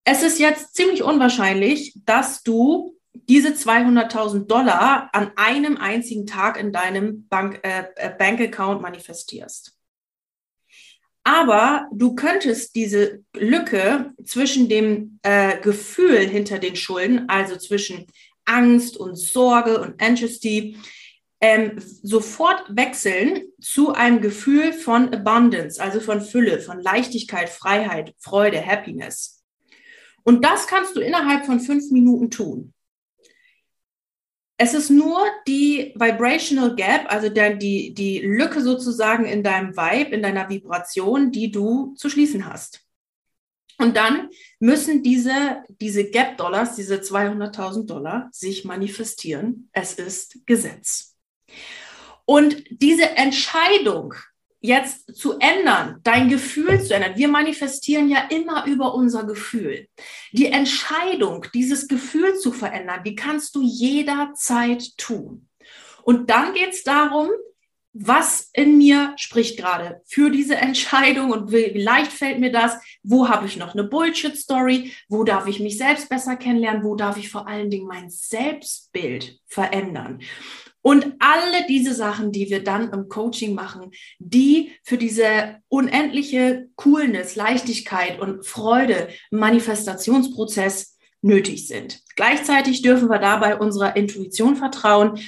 Es 0.03 0.23
ist 0.23 0.39
jetzt 0.39 0.75
ziemlich 0.75 1.03
unwahrscheinlich, 1.03 1.93
dass 2.05 2.43
du 2.43 2.95
diese 3.27 3.49
200.000 3.49 4.47
Dollar 4.47 5.09
an 5.13 5.31
einem 5.35 5.77
einzigen 5.77 6.25
Tag 6.25 6.59
in 6.59 6.71
deinem 6.71 7.27
Bank, 7.27 7.59
äh, 7.63 7.85
äh, 7.95 8.11
Bankaccount 8.17 8.81
manifestierst. 8.81 9.75
Aber 11.23 11.87
du 11.91 12.15
könntest 12.15 12.75
diese 12.75 13.23
Lücke 13.35 14.13
zwischen 14.23 14.69
dem 14.69 15.19
äh, 15.21 15.59
Gefühl 15.59 16.19
hinter 16.19 16.59
den 16.59 16.75
Schulden, 16.75 17.27
also 17.29 17.57
zwischen 17.57 18.07
Angst 18.45 18.97
und 18.97 19.15
Sorge 19.15 19.79
und 19.79 20.01
Anxiety, 20.01 20.77
ähm, 21.41 21.73
sofort 21.77 22.63
wechseln 22.69 23.43
zu 23.61 23.93
einem 23.93 24.21
Gefühl 24.21 24.73
von 24.73 25.13
Abundance, 25.13 25.81
also 25.81 25.99
von 25.99 26.21
Fülle, 26.21 26.59
von 26.59 26.81
Leichtigkeit, 26.81 27.49
Freiheit, 27.49 28.13
Freude, 28.17 28.65
Happiness. 28.65 29.43
Und 30.23 30.43
das 30.43 30.67
kannst 30.67 30.95
du 30.95 30.99
innerhalb 30.99 31.45
von 31.45 31.59
fünf 31.59 31.91
Minuten 31.91 32.29
tun. 32.29 32.73
Es 34.61 34.73
ist 34.73 34.89
nur 34.89 35.25
die 35.47 35.93
Vibrational 35.95 36.75
Gap, 36.75 37.05
also 37.07 37.29
der, 37.29 37.55
die, 37.55 37.93
die 37.93 38.19
Lücke 38.19 38.61
sozusagen 38.61 39.23
in 39.23 39.41
deinem 39.41 39.77
Vibe, 39.77 40.13
in 40.13 40.21
deiner 40.21 40.49
Vibration, 40.49 41.31
die 41.31 41.49
du 41.49 41.93
zu 41.95 42.09
schließen 42.09 42.45
hast. 42.45 42.81
Und 43.77 43.95
dann 43.95 44.29
müssen 44.59 45.01
diese, 45.01 45.63
diese 45.69 46.09
Gap-Dollars, 46.09 46.75
diese 46.75 46.97
200.000 46.97 47.85
Dollar, 47.85 48.27
sich 48.33 48.65
manifestieren. 48.65 49.69
Es 49.71 49.93
ist 49.93 50.45
Gesetz. 50.45 51.15
Und 52.25 52.61
diese 52.69 53.15
Entscheidung, 53.15 54.13
jetzt 54.61 55.15
zu 55.15 55.39
ändern, 55.39 55.99
dein 56.03 56.29
Gefühl 56.29 56.81
zu 56.83 56.93
ändern. 56.93 57.13
Wir 57.15 57.27
manifestieren 57.27 58.09
ja 58.09 58.27
immer 58.29 58.65
über 58.65 58.93
unser 58.93 59.23
Gefühl. 59.23 59.87
Die 60.31 60.47
Entscheidung, 60.47 61.45
dieses 61.53 61.87
Gefühl 61.87 62.35
zu 62.35 62.51
verändern, 62.51 63.03
die 63.03 63.15
kannst 63.15 63.55
du 63.55 63.61
jederzeit 63.61 64.97
tun. 64.97 65.47
Und 66.03 66.29
dann 66.29 66.53
geht 66.53 66.73
es 66.73 66.83
darum, 66.83 67.29
was 67.93 68.49
in 68.53 68.77
mir 68.77 69.13
spricht 69.17 69.57
gerade 69.57 70.01
für 70.05 70.29
diese 70.29 70.55
Entscheidung 70.55 71.31
und 71.31 71.51
wie, 71.51 71.79
leicht 71.79 72.11
fällt 72.11 72.39
mir 72.39 72.51
das? 72.51 72.79
Wo 73.01 73.27
habe 73.27 73.47
ich 73.47 73.57
noch 73.57 73.73
eine 73.73 73.83
Bullshit-Story? 73.83 74.93
Wo 75.07 75.23
darf 75.23 75.47
ich 75.47 75.59
mich 75.59 75.77
selbst 75.77 76.07
besser 76.07 76.35
kennenlernen? 76.35 76.83
Wo 76.83 76.95
darf 76.95 77.17
ich 77.17 77.29
vor 77.29 77.47
allen 77.47 77.69
Dingen 77.69 77.87
mein 77.87 78.09
Selbstbild 78.09 79.39
verändern? 79.47 80.21
Und 80.81 81.13
alle 81.19 81.67
diese 81.67 81.93
Sachen, 81.93 82.31
die 82.31 82.49
wir 82.49 82.63
dann 82.63 82.91
im 82.91 83.09
Coaching 83.09 83.53
machen, 83.53 83.91
die 84.19 84.71
für 84.83 84.97
diese 84.97 85.57
unendliche 85.67 86.69
Coolness, 86.75 87.35
Leichtigkeit 87.35 88.19
und 88.19 88.45
Freude, 88.45 89.09
Manifestationsprozess 89.29 90.97
nötig 91.21 91.67
sind. 91.67 91.99
Gleichzeitig 92.15 92.81
dürfen 92.81 93.09
wir 93.09 93.19
dabei 93.19 93.57
unserer 93.57 93.97
Intuition 93.97 94.55
vertrauen 94.55 95.19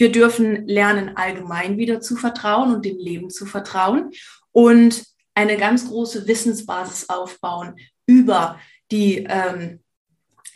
wir 0.00 0.10
dürfen 0.10 0.66
lernen, 0.66 1.18
allgemein 1.18 1.76
wieder 1.76 2.00
zu 2.00 2.16
vertrauen 2.16 2.74
und 2.74 2.86
dem 2.86 2.96
Leben 2.96 3.28
zu 3.28 3.44
vertrauen 3.44 4.12
und 4.50 5.04
eine 5.34 5.58
ganz 5.58 5.88
große 5.88 6.26
Wissensbasis 6.26 7.10
aufbauen 7.10 7.76
über 8.06 8.58
die 8.90 9.26
ähm, 9.28 9.80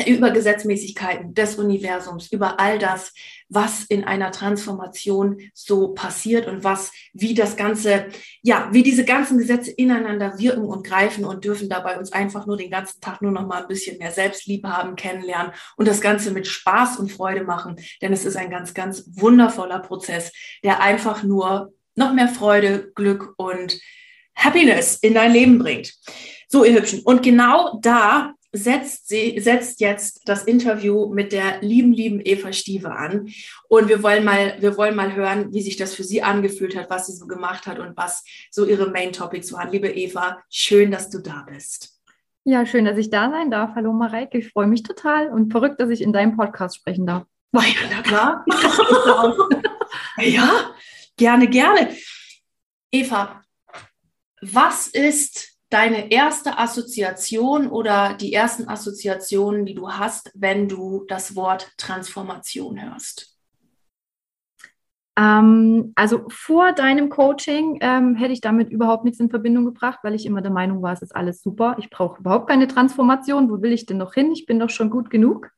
über 0.06 0.30
Gesetzmäßigkeiten 0.30 1.34
des 1.34 1.56
Universums, 1.56 2.30
über 2.32 2.58
all 2.58 2.78
das, 2.78 3.12
was 3.48 3.84
in 3.84 4.04
einer 4.04 4.32
Transformation 4.32 5.38
so 5.52 5.88
passiert 5.88 6.46
und 6.46 6.64
was, 6.64 6.92
wie 7.12 7.34
das 7.34 7.56
Ganze, 7.56 8.06
ja, 8.42 8.68
wie 8.72 8.82
diese 8.82 9.04
ganzen 9.04 9.38
Gesetze 9.38 9.70
ineinander 9.70 10.38
wirken 10.38 10.64
und 10.64 10.84
greifen 10.84 11.24
und 11.24 11.44
dürfen 11.44 11.68
dabei 11.68 11.98
uns 11.98 12.12
einfach 12.12 12.46
nur 12.46 12.56
den 12.56 12.70
ganzen 12.70 13.00
Tag 13.00 13.22
nur 13.22 13.32
noch 13.32 13.46
mal 13.46 13.62
ein 13.62 13.68
bisschen 13.68 13.98
mehr 13.98 14.10
Selbstliebe 14.10 14.68
haben, 14.68 14.96
kennenlernen 14.96 15.52
und 15.76 15.86
das 15.86 16.00
Ganze 16.00 16.30
mit 16.32 16.46
Spaß 16.46 16.98
und 16.98 17.12
Freude 17.12 17.44
machen. 17.44 17.76
Denn 18.02 18.12
es 18.12 18.24
ist 18.24 18.36
ein 18.36 18.50
ganz, 18.50 18.74
ganz 18.74 19.04
wundervoller 19.14 19.78
Prozess, 19.78 20.32
der 20.62 20.80
einfach 20.80 21.22
nur 21.22 21.72
noch 21.94 22.12
mehr 22.12 22.28
Freude, 22.28 22.90
Glück 22.94 23.34
und 23.36 23.78
Happiness 24.34 24.96
in 24.96 25.14
dein 25.14 25.32
Leben 25.32 25.58
bringt. 25.58 25.94
So, 26.48 26.64
ihr 26.64 26.74
Hübschen. 26.74 27.02
Und 27.04 27.22
genau 27.22 27.78
da 27.80 28.34
setzt, 28.54 29.08
sie, 29.08 29.38
setzt 29.40 29.80
jetzt 29.80 30.23
das 30.26 30.44
Interview 30.44 31.12
mit 31.12 31.32
der 31.32 31.61
lieben, 31.61 31.92
lieben 31.92 32.20
Eva 32.25 32.52
Stieve 32.52 32.92
an. 32.92 33.28
Und 33.68 33.88
wir 33.88 34.02
wollen 34.02 34.25
mal, 34.25 34.56
wir 34.61 34.76
wollen 34.76 34.94
mal 34.94 35.14
hören, 35.14 35.52
wie 35.52 35.61
sich 35.61 35.76
das 35.76 35.92
für 35.92 36.04
sie 36.04 36.23
angefühlt 36.23 36.76
hat, 36.76 36.88
was 36.88 37.08
sie 37.08 37.14
so 37.14 37.26
gemacht 37.26 37.66
hat 37.66 37.80
und 37.80 37.96
was 37.96 38.25
so 38.52 38.64
ihre 38.64 38.90
Main 38.90 39.12
Topics 39.12 39.52
waren. 39.52 39.73
Liebe 39.73 39.90
Eva, 39.90 40.40
schön, 40.49 40.92
dass 40.92 41.11
du 41.11 41.18
da 41.18 41.44
bist. 41.50 42.00
Ja, 42.44 42.64
schön, 42.64 42.84
dass 42.84 42.96
ich 42.96 43.11
da 43.11 43.28
sein 43.30 43.50
darf. 43.50 43.75
Hallo 43.75 43.92
Mareike, 43.92 44.38
ich 44.38 44.50
freue 44.50 44.68
mich 44.68 44.84
total 44.84 45.28
und 45.28 45.50
verrückt, 45.50 45.80
dass 45.80 45.90
ich 45.90 46.00
in 46.00 46.12
deinem 46.12 46.37
Podcast 46.37 46.76
sprechen 46.76 47.06
darf. 47.06 47.25
Ja, 47.52 47.62
na 47.90 48.02
klar. 48.02 48.44
ja, 50.18 50.75
gerne, 51.16 51.49
gerne. 51.49 51.96
Eva, 52.92 53.42
was 54.40 54.87
ist 54.87 55.53
deine 55.75 56.12
erste 56.12 56.57
Assoziation 56.57 57.66
oder 57.66 58.14
die 58.14 58.33
ersten 58.33 58.69
Assoziationen, 58.69 59.66
die 59.66 59.75
du 59.75 59.90
hast, 59.90 60.31
wenn 60.35 60.69
du 60.69 61.04
das 61.09 61.35
Wort 61.35 61.73
Transformation 61.76 62.81
hörst? 62.81 63.37
Ähm, 65.16 65.93
also 65.97 66.26
vor 66.28 66.73
deinem 66.73 67.09
Coaching 67.09 67.78
ähm, 67.81 68.14
hätte 68.14 68.33
ich 68.33 68.40
damit 68.40 68.71
überhaupt 68.71 69.04
nichts 69.04 69.19
in 69.19 69.31
Verbindung 69.31 69.64
gebracht, 69.64 69.99
weil 70.04 70.14
ich 70.14 70.26
immer 70.26 70.43
der 70.43 70.52
Meinung 70.52 70.81
war, 70.81 70.93
es 70.93 71.02
ist 71.02 71.14
alles 71.14 71.43
super. 71.43 71.75
Ich 71.81 71.90
brauche 71.90 72.21
überhaupt 72.21 72.49
keine 72.49 72.69
Transformation. 72.69 73.50
Wo 73.50 73.61
will 73.61 73.73
ich 73.73 73.85
denn 73.85 73.99
noch 73.99 74.14
hin? 74.14 74.31
Ich 74.31 74.47
bin 74.47 74.61
doch 74.61 74.71
schon 74.71 74.90
gut 74.90 75.11
genug. 75.11 75.50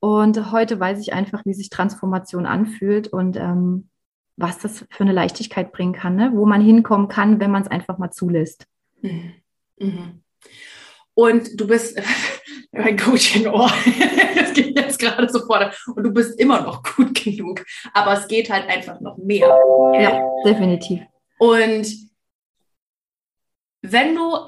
Und 0.00 0.52
heute 0.52 0.78
weiß 0.78 1.00
ich 1.00 1.14
einfach, 1.14 1.46
wie 1.46 1.54
sich 1.54 1.70
Transformation 1.70 2.44
anfühlt 2.44 3.08
und 3.08 3.36
ähm, 3.36 3.88
was 4.36 4.58
das 4.58 4.84
für 4.90 5.04
eine 5.04 5.12
Leichtigkeit 5.12 5.72
bringen 5.72 5.94
kann, 5.94 6.14
ne? 6.14 6.32
wo 6.34 6.44
man 6.44 6.60
hinkommen 6.60 7.08
kann, 7.08 7.40
wenn 7.40 7.50
man 7.50 7.62
es 7.62 7.68
einfach 7.68 7.96
mal 7.96 8.10
zulässt. 8.10 8.66
Mhm. 9.04 9.34
Mhm. 9.78 10.22
Und 11.14 11.60
du 11.60 11.66
bist 11.66 12.00
ein 12.72 12.96
Coaching 12.96 13.46
Ohr. 13.46 13.70
das 14.34 14.52
geht 14.52 14.76
jetzt 14.76 14.98
gerade 14.98 15.28
sofort. 15.28 15.76
Und 15.94 16.02
du 16.02 16.10
bist 16.10 16.38
immer 16.40 16.62
noch 16.62 16.82
gut 16.82 17.14
genug. 17.24 17.64
Aber 17.92 18.14
es 18.14 18.26
geht 18.26 18.50
halt 18.50 18.68
einfach 18.68 19.00
noch 19.00 19.16
mehr. 19.18 19.46
Ja, 19.94 20.22
definitiv. 20.44 21.02
Und 21.38 21.86
wenn 23.82 24.14
du, 24.14 24.46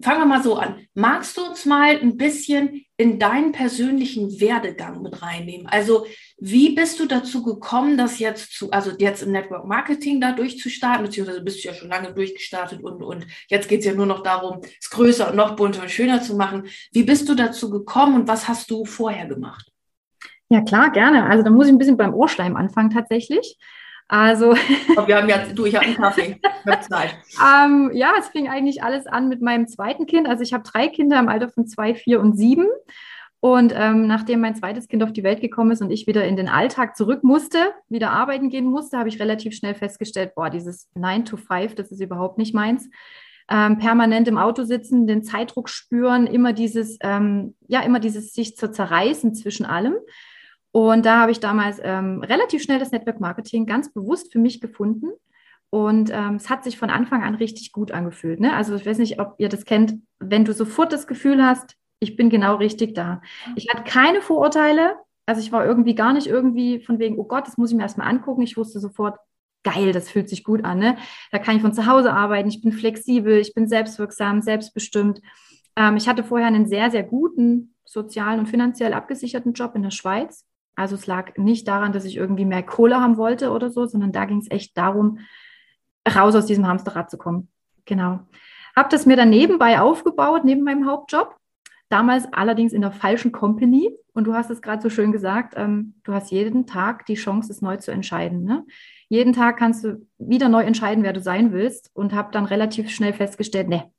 fangen 0.00 0.20
wir 0.20 0.26
mal 0.26 0.42
so 0.42 0.56
an, 0.56 0.86
magst 0.94 1.36
du 1.36 1.44
uns 1.44 1.64
mal 1.64 1.96
ein 1.96 2.16
bisschen 2.16 2.84
in 2.96 3.18
deinen 3.18 3.52
persönlichen 3.52 4.40
Werdegang 4.40 5.02
mit 5.02 5.22
reinnehmen? 5.22 5.66
Also 5.66 6.06
wie 6.38 6.74
bist 6.74 7.00
du 7.00 7.06
dazu 7.06 7.42
gekommen, 7.42 7.96
das 7.96 8.18
jetzt 8.18 8.52
zu, 8.52 8.70
also 8.70 8.92
jetzt 8.98 9.22
im 9.22 9.32
Network 9.32 9.66
Marketing 9.66 10.20
da 10.20 10.32
durchzustarten, 10.32 11.04
beziehungsweise 11.04 11.42
bist 11.42 11.62
du 11.62 11.68
ja 11.68 11.74
schon 11.74 11.88
lange 11.88 12.12
durchgestartet 12.12 12.82
und, 12.82 13.02
und 13.02 13.26
jetzt 13.48 13.68
geht 13.68 13.80
es 13.80 13.86
ja 13.86 13.94
nur 13.94 14.06
noch 14.06 14.22
darum, 14.22 14.60
es 14.80 14.90
größer 14.90 15.30
und 15.30 15.36
noch 15.36 15.56
bunter 15.56 15.82
und 15.82 15.90
schöner 15.90 16.22
zu 16.22 16.36
machen. 16.36 16.68
Wie 16.92 17.04
bist 17.04 17.28
du 17.28 17.34
dazu 17.34 17.70
gekommen 17.70 18.14
und 18.14 18.28
was 18.28 18.48
hast 18.48 18.70
du 18.70 18.84
vorher 18.84 19.26
gemacht? 19.26 19.70
Ja, 20.48 20.60
klar, 20.60 20.90
gerne. 20.92 21.26
Also 21.26 21.42
da 21.42 21.50
muss 21.50 21.66
ich 21.66 21.72
ein 21.72 21.78
bisschen 21.78 21.96
beim 21.96 22.14
Ohrschleim 22.14 22.56
anfangen 22.56 22.90
tatsächlich. 22.90 23.58
Also. 24.08 24.54
wir 25.06 25.16
haben 25.16 25.28
ja, 25.28 25.38
du, 25.38 25.66
ich 25.66 25.74
habe 25.74 25.86
einen 25.86 25.96
Kaffee. 25.96 26.40
ähm, 27.42 27.90
ja, 27.92 28.12
es 28.18 28.28
fing 28.28 28.48
eigentlich 28.48 28.82
alles 28.82 29.06
an 29.06 29.28
mit 29.28 29.42
meinem 29.42 29.66
zweiten 29.66 30.06
Kind. 30.06 30.28
Also 30.28 30.42
ich 30.42 30.52
habe 30.52 30.64
drei 30.64 30.88
Kinder 30.88 31.18
im 31.18 31.28
Alter 31.28 31.48
von 31.48 31.66
zwei, 31.66 31.94
vier 31.94 32.20
und 32.20 32.36
sieben. 32.36 32.66
Und 33.40 33.72
ähm, 33.76 34.06
nachdem 34.06 34.40
mein 34.40 34.56
zweites 34.56 34.88
Kind 34.88 35.02
auf 35.02 35.12
die 35.12 35.22
Welt 35.22 35.40
gekommen 35.40 35.70
ist 35.70 35.82
und 35.82 35.90
ich 35.90 36.06
wieder 36.06 36.24
in 36.24 36.36
den 36.36 36.48
Alltag 36.48 36.96
zurück 36.96 37.22
musste, 37.22 37.58
wieder 37.88 38.10
arbeiten 38.10 38.48
gehen 38.48 38.64
musste, 38.64 38.98
habe 38.98 39.08
ich 39.08 39.20
relativ 39.20 39.54
schnell 39.54 39.74
festgestellt, 39.74 40.34
boah, 40.34 40.50
dieses 40.50 40.88
9 40.94 41.24
to 41.24 41.36
5, 41.36 41.74
das 41.74 41.92
ist 41.92 42.00
überhaupt 42.00 42.38
nicht 42.38 42.54
meins. 42.54 42.88
Ähm, 43.48 43.78
permanent 43.78 44.26
im 44.26 44.38
Auto 44.38 44.64
sitzen, 44.64 45.06
den 45.06 45.22
Zeitdruck 45.22 45.68
spüren, 45.68 46.26
immer 46.26 46.52
dieses, 46.52 46.98
ähm, 47.02 47.54
ja, 47.68 47.82
immer 47.82 48.00
dieses 48.00 48.32
sich 48.32 48.56
zu 48.56 48.72
zerreißen 48.72 49.34
zwischen 49.34 49.66
allem. 49.66 49.94
Und 50.76 51.06
da 51.06 51.20
habe 51.20 51.32
ich 51.32 51.40
damals 51.40 51.80
ähm, 51.82 52.22
relativ 52.22 52.62
schnell 52.62 52.78
das 52.78 52.92
Network 52.92 53.18
Marketing 53.18 53.64
ganz 53.64 53.90
bewusst 53.94 54.30
für 54.30 54.38
mich 54.38 54.60
gefunden. 54.60 55.06
Und 55.70 56.10
ähm, 56.12 56.34
es 56.34 56.50
hat 56.50 56.64
sich 56.64 56.76
von 56.76 56.90
Anfang 56.90 57.22
an 57.22 57.34
richtig 57.34 57.72
gut 57.72 57.92
angefühlt. 57.92 58.40
Ne? 58.40 58.52
Also 58.52 58.74
ich 58.74 58.84
weiß 58.84 58.98
nicht, 58.98 59.18
ob 59.18 59.36
ihr 59.38 59.48
das 59.48 59.64
kennt, 59.64 59.94
wenn 60.18 60.44
du 60.44 60.52
sofort 60.52 60.92
das 60.92 61.06
Gefühl 61.06 61.42
hast, 61.42 61.76
ich 61.98 62.14
bin 62.14 62.28
genau 62.28 62.56
richtig 62.56 62.94
da. 62.94 63.22
Ich 63.54 63.70
hatte 63.70 63.84
keine 63.84 64.20
Vorurteile. 64.20 64.96
Also 65.24 65.40
ich 65.40 65.50
war 65.50 65.64
irgendwie 65.64 65.94
gar 65.94 66.12
nicht 66.12 66.26
irgendwie 66.26 66.80
von 66.80 66.98
wegen, 66.98 67.18
oh 67.18 67.24
Gott, 67.24 67.46
das 67.46 67.56
muss 67.56 67.70
ich 67.70 67.76
mir 67.78 67.84
erstmal 67.84 68.08
angucken. 68.08 68.42
Ich 68.42 68.58
wusste 68.58 68.78
sofort, 68.78 69.16
geil, 69.64 69.92
das 69.92 70.10
fühlt 70.10 70.28
sich 70.28 70.44
gut 70.44 70.62
an. 70.62 70.78
Ne? 70.78 70.98
Da 71.32 71.38
kann 71.38 71.56
ich 71.56 71.62
von 71.62 71.72
zu 71.72 71.86
Hause 71.86 72.12
arbeiten. 72.12 72.50
Ich 72.50 72.60
bin 72.60 72.72
flexibel, 72.72 73.38
ich 73.38 73.54
bin 73.54 73.66
selbstwirksam, 73.66 74.42
selbstbestimmt. 74.42 75.22
Ähm, 75.74 75.96
ich 75.96 76.06
hatte 76.06 76.22
vorher 76.22 76.48
einen 76.48 76.66
sehr, 76.66 76.90
sehr 76.90 77.02
guten 77.02 77.74
sozialen 77.86 78.40
und 78.40 78.46
finanziell 78.50 78.92
abgesicherten 78.92 79.54
Job 79.54 79.74
in 79.74 79.82
der 79.82 79.90
Schweiz. 79.90 80.44
Also 80.76 80.94
es 80.94 81.06
lag 81.06 81.36
nicht 81.36 81.66
daran, 81.66 81.92
dass 81.92 82.04
ich 82.04 82.16
irgendwie 82.16 82.44
mehr 82.44 82.62
Kohle 82.62 83.00
haben 83.00 83.16
wollte 83.16 83.50
oder 83.50 83.70
so, 83.70 83.86
sondern 83.86 84.12
da 84.12 84.24
ging 84.26 84.38
es 84.38 84.50
echt 84.50 84.76
darum, 84.76 85.18
raus 86.08 86.34
aus 86.34 86.46
diesem 86.46 86.66
Hamsterrad 86.66 87.10
zu 87.10 87.18
kommen. 87.18 87.48
Genau. 87.86 88.20
Habe 88.76 88.88
das 88.90 89.06
mir 89.06 89.16
dann 89.16 89.30
nebenbei 89.30 89.80
aufgebaut, 89.80 90.44
neben 90.44 90.62
meinem 90.62 90.86
Hauptjob 90.86 91.36
Damals 91.88 92.26
allerdings 92.32 92.72
in 92.72 92.80
der 92.80 92.90
falschen 92.90 93.30
Company. 93.30 93.90
Und 94.12 94.24
du 94.24 94.34
hast 94.34 94.50
es 94.50 94.60
gerade 94.60 94.82
so 94.82 94.90
schön 94.90 95.12
gesagt, 95.12 95.54
ähm, 95.56 95.94
du 96.02 96.12
hast 96.12 96.32
jeden 96.32 96.66
Tag 96.66 97.06
die 97.06 97.14
Chance, 97.14 97.52
es 97.52 97.62
neu 97.62 97.76
zu 97.76 97.92
entscheiden. 97.92 98.42
Ne? 98.42 98.66
Jeden 99.08 99.32
Tag 99.32 99.56
kannst 99.56 99.84
du 99.84 100.06
wieder 100.18 100.48
neu 100.48 100.62
entscheiden, 100.62 101.04
wer 101.04 101.12
du 101.12 101.20
sein 101.20 101.52
willst. 101.52 101.90
Und 101.94 102.12
habe 102.12 102.32
dann 102.32 102.44
relativ 102.44 102.90
schnell 102.90 103.12
festgestellt, 103.12 103.68
ne, 103.68 103.92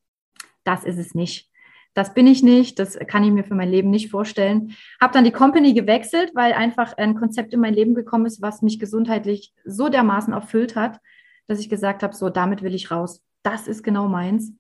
das 0.66 0.84
ist 0.84 0.98
es 0.98 1.16
nicht. 1.16 1.50
Das 1.98 2.14
bin 2.14 2.28
ich 2.28 2.44
nicht, 2.44 2.78
das 2.78 2.96
kann 3.08 3.24
ich 3.24 3.32
mir 3.32 3.44
für 3.44 3.56
mein 3.56 3.72
Leben 3.72 3.90
nicht 3.90 4.12
vorstellen. 4.12 4.76
Habe 5.02 5.14
dann 5.14 5.24
die 5.24 5.32
Company 5.32 5.74
gewechselt, 5.74 6.30
weil 6.36 6.54
einfach 6.54 6.96
ein 6.96 7.16
Konzept 7.16 7.56
in 7.56 7.60
mein 7.60 7.74
Leben 7.74 7.96
gekommen 7.96 8.28
ist, 8.28 8.40
was 8.40 8.62
mich 8.62 8.78
gesundheitlich 8.78 9.52
so 9.66 9.90
dermaßen 9.90 10.32
erfüllt 10.32 10.76
hat, 10.76 11.00
dass 11.48 11.60
ich 11.60 11.70
gesagt 11.70 12.04
habe, 12.04 12.14
so 12.14 12.30
damit 12.30 12.62
will 12.62 12.76
ich 12.76 12.92
raus. 12.92 13.24
Das 13.42 13.68
ist 13.68 13.82
genau 13.82 14.08
meins. 14.08 14.54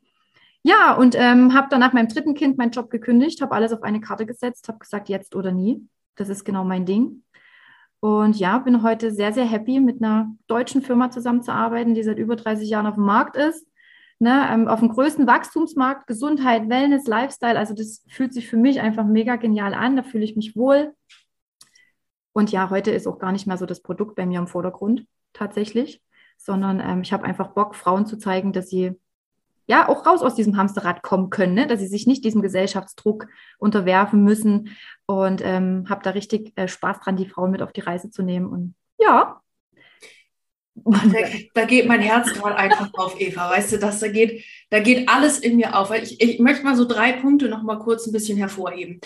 Ja, 0.64 0.96
und 0.96 1.14
ähm, 1.16 1.54
habe 1.54 1.68
dann 1.70 1.80
nach 1.80 1.94
meinem 1.94 2.08
dritten 2.08 2.34
Kind 2.34 2.58
meinen 2.58 2.72
Job 2.72 2.90
gekündigt, 2.90 3.40
habe 3.44 3.54
alles 3.54 3.72
auf 3.72 3.84
eine 3.84 4.02
Karte 4.02 4.26
gesetzt, 4.26 4.68
habe 4.68 4.80
gesagt, 4.80 5.08
jetzt 5.08 5.36
oder 5.36 5.52
nie. 5.52 5.88
Das 6.16 6.30
ist 6.30 6.44
genau 6.44 6.64
mein 6.64 6.88
Ding. 6.88 7.22
Und 8.00 8.40
ja, 8.40 8.58
bin 8.58 8.82
heute 8.82 9.12
sehr, 9.12 9.32
sehr 9.32 9.46
happy, 9.46 9.80
mit 9.80 10.02
einer 10.02 10.32
deutschen 10.48 10.82
Firma 10.82 11.12
zusammenzuarbeiten, 11.12 11.94
die 11.94 12.02
seit 12.02 12.18
über 12.18 12.36
30 12.36 12.68
Jahren 12.68 12.88
auf 12.88 12.96
dem 12.96 13.06
Markt 13.06 13.36
ist. 13.38 13.68
Ne, 14.20 14.48
ähm, 14.52 14.68
auf 14.68 14.80
dem 14.80 14.90
größten 14.90 15.28
Wachstumsmarkt, 15.28 16.08
Gesundheit, 16.08 16.70
Wellness, 16.70 17.06
Lifestyle. 17.06 17.58
Also 17.58 17.76
das 17.76 18.04
fühlt 18.08 18.34
sich 18.34 18.48
für 18.48 18.58
mich 18.58 18.82
einfach 18.82 19.06
mega 19.06 19.36
genial 19.36 19.76
an. 19.76 19.96
Da 19.96 20.02
fühle 20.02 20.24
ich 20.24 20.36
mich 20.36 20.56
wohl. 20.56 20.96
Und 22.34 22.52
ja, 22.52 22.72
heute 22.72 22.92
ist 22.92 23.06
auch 23.06 23.20
gar 23.20 23.32
nicht 23.32 23.46
mehr 23.46 23.58
so 23.58 23.68
das 23.68 23.82
Produkt 23.82 24.16
bei 24.16 24.26
mir 24.26 24.40
im 24.40 24.48
Vordergrund, 24.48 25.06
tatsächlich 25.34 26.02
sondern 26.38 26.80
ähm, 26.80 27.02
ich 27.02 27.12
habe 27.12 27.26
einfach 27.26 27.50
Bock, 27.50 27.76
Frauen 27.76 28.06
zu 28.06 28.18
zeigen, 28.18 28.54
dass 28.54 28.70
sie 28.70 28.94
ja 29.66 29.90
auch 29.90 30.06
raus 30.06 30.22
aus 30.22 30.36
diesem 30.36 30.56
Hamsterrad 30.56 31.04
kommen 31.04 31.30
können, 31.30 31.54
ne? 31.54 31.68
dass 31.68 31.80
sie 31.80 31.88
sich 31.88 32.08
nicht 32.08 32.24
diesem 32.24 32.42
Gesellschaftsdruck 32.42 33.28
unterwerfen 33.58 34.24
müssen 34.24 34.78
und 35.06 35.42
ähm, 35.44 35.86
habe 35.90 36.04
da 36.04 36.12
richtig 36.12 36.58
äh, 36.58 36.68
Spaß 36.70 37.02
dran, 37.02 37.18
die 37.18 37.28
Frauen 37.28 37.52
mit 37.52 37.62
auf 37.62 37.74
die 37.74 37.82
Reise 37.82 38.10
zu 38.10 38.22
nehmen 38.24 38.48
und 38.48 38.76
ja. 38.98 39.42
Da, 40.86 41.20
da 41.54 41.66
geht 41.66 41.88
mein 41.88 42.02
Herz 42.02 42.32
gerade 42.34 42.56
einfach 42.56 42.90
auf, 42.94 43.20
Eva. 43.20 43.50
Weißt 43.50 43.74
du, 43.74 43.80
dass 43.80 44.00
da 44.00 44.08
geht, 44.08 44.44
da 44.70 44.80
geht 44.80 45.10
alles 45.10 45.40
in 45.40 45.58
mir 45.58 45.76
auf. 45.78 45.92
Ich, 45.92 46.22
ich 46.22 46.40
möchte 46.40 46.64
mal 46.64 46.76
so 46.76 46.86
drei 46.86 47.14
Punkte 47.14 47.50
noch 47.50 47.64
mal 47.64 47.80
kurz 47.80 48.06
ein 48.08 48.14
bisschen 48.14 48.38
hervorheben. 48.38 49.02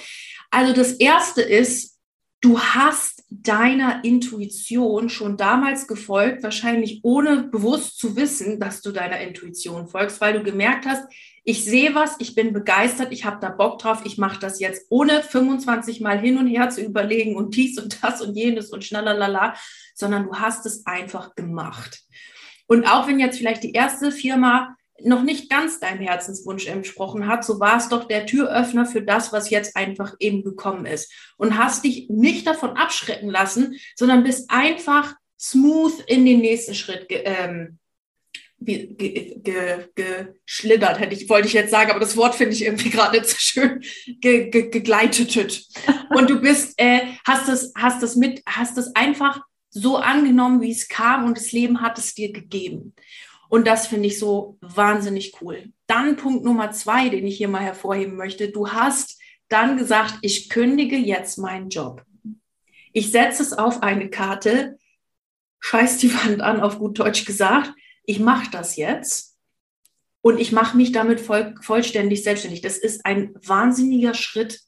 Also 0.50 0.74
das 0.74 0.94
erste 0.94 1.42
ist, 1.42 1.91
du 2.42 2.60
hast 2.60 3.24
deiner 3.30 4.04
Intuition 4.04 5.10
schon 5.10 5.38
damals 5.38 5.88
gefolgt, 5.88 6.44
wahrscheinlich 6.44 7.00
ohne 7.04 7.44
bewusst 7.44 8.00
zu 8.00 8.16
wissen, 8.16 8.60
dass 8.60 8.82
du 8.82 8.92
deiner 8.92 9.22
Intuition 9.22 9.88
folgst, 9.88 10.20
weil 10.20 10.34
du 10.34 10.44
gemerkt 10.44 10.86
hast, 10.86 11.04
ich 11.44 11.64
sehe 11.64 11.96
was, 11.96 12.18
ich 12.20 12.36
bin 12.36 12.54
begeistert, 12.54 13.12
ich 13.12 13.26
habe 13.26 13.40
da 13.40 13.50
Bock 13.50 13.80
drauf, 13.80 14.02
ich 14.06 14.18
mache 14.18 14.40
das 14.40 14.60
jetzt, 14.60 14.88
ohne 14.90 15.24
25 15.24 16.02
Mal 16.02 16.20
hin 16.20 16.38
und 16.38 16.48
her 16.48 16.70
zu 16.70 16.82
überlegen 16.82 17.36
und 17.36 17.56
dies 17.56 17.80
und 17.80 18.04
das 18.04 18.22
und 18.22 18.36
jenes 18.36 18.70
und 18.70 18.84
schnallalala, 18.84 19.56
sondern 19.96 20.26
du 20.26 20.36
hast 20.36 20.66
es 20.66 20.86
einfach 20.86 21.36
gemacht. 21.36 22.02
Und 22.68 22.86
auch 22.86 23.08
wenn 23.08 23.20
jetzt 23.20 23.38
vielleicht 23.38 23.64
die 23.64 23.74
erste 23.74 24.12
Firma 24.12 24.76
noch 25.04 25.24
nicht 25.24 25.50
ganz 25.50 25.80
deinem 25.80 26.02
Herzenswunsch 26.02 26.68
entsprochen 26.68 27.28
hat, 27.28 27.44
so 27.44 27.60
war 27.60 27.78
es 27.78 27.90
doch 27.90 28.06
der 28.06 28.26
Türöffner 28.26 28.86
für 28.86 29.02
das, 29.02 29.34
was 29.34 29.50
jetzt 29.50 29.76
einfach 29.76 30.16
eben 30.20 30.44
gekommen 30.44 30.86
ist. 30.86 31.12
Und 31.38 31.58
hast 31.58 31.84
dich 31.84 32.10
nicht 32.10 32.48
davon 32.48 32.72
abschrecken 32.78 33.30
lassen, 33.30 33.76
sondern 33.96 34.24
bist 34.24 34.50
einfach 34.50 35.16
smooth 35.40 36.04
in 36.08 36.26
den 36.26 36.40
nächsten 36.40 36.76
Schritt 36.76 37.10
ge 37.10 37.24
ähm, 37.26 37.80
ge 38.60 39.40
ge 39.44 39.88
geschlittert, 39.96 41.00
hätte 41.00 41.16
ich, 41.16 41.28
wollte 41.30 41.48
ich 41.48 41.54
jetzt 41.54 41.72
sagen, 41.72 41.90
aber 41.90 42.00
das 42.00 42.16
Wort 42.16 42.36
finde 42.36 42.54
ich 42.54 42.64
irgendwie 42.64 42.90
gerade 42.90 43.24
so 43.24 43.36
schön, 43.38 43.84
ge 44.20 44.50
gegleitet. 44.50 45.36
Und 46.16 46.30
du 46.30 46.40
bist, 46.40 46.74
äh, 46.78 47.02
hast 47.26 47.50
es, 47.50 47.74
hast 47.76 48.04
es 48.04 48.16
mit, 48.16 48.42
hast 48.46 48.78
es 48.78 48.96
einfach 48.96 49.42
so 49.72 49.98
angenommen, 49.98 50.62
wie 50.62 50.72
es 50.72 50.90
kam 50.90 51.26
und 51.26 51.38
das 51.38 51.54
Leben 51.54 51.82
hat 51.82 51.98
es 51.98 52.14
dir 52.14 52.34
gegeben. 52.34 52.94
Und 53.52 53.68
das 53.68 53.88
finde 53.88 54.08
ich 54.08 54.18
so 54.18 54.58
wahnsinnig 54.62 55.34
cool. 55.42 55.74
Dann 55.86 56.16
Punkt 56.16 56.46
Nummer 56.46 56.72
zwei, 56.72 57.10
den 57.10 57.28
ich 57.28 57.36
hier 57.36 57.50
mal 57.50 57.62
hervorheben 57.62 58.16
möchte. 58.16 58.48
Du 58.48 58.70
hast 58.70 59.20
dann 59.50 59.76
gesagt, 59.76 60.20
ich 60.22 60.50
kündige 60.50 60.96
jetzt 60.96 61.38
meinen 61.38 61.68
Job. 61.68 62.06
Ich 62.94 63.12
setze 63.12 63.44
es 63.44 63.52
auf 63.52 63.84
eine 63.84 64.10
Karte, 64.10 64.78
scheiß 65.60 65.98
die 65.98 66.14
Wand 66.16 66.40
an, 66.40 66.62
auf 66.62 66.80
gut 66.80 66.98
Deutsch 66.98 67.26
gesagt. 67.26 67.74
Ich 68.06 68.22
mache 68.22 68.50
das 68.52 68.78
jetzt 68.78 69.38
und 70.22 70.40
ich 70.40 70.54
mache 70.54 70.78
mich 70.78 70.94
damit 70.94 71.20
voll, 71.20 71.54
vollständig 71.60 72.24
selbstständig. 72.24 72.62
Das 72.62 72.78
ist 72.78 73.06
ein 73.06 73.34
wahnsinniger 73.46 74.14
Schritt, 74.14 74.62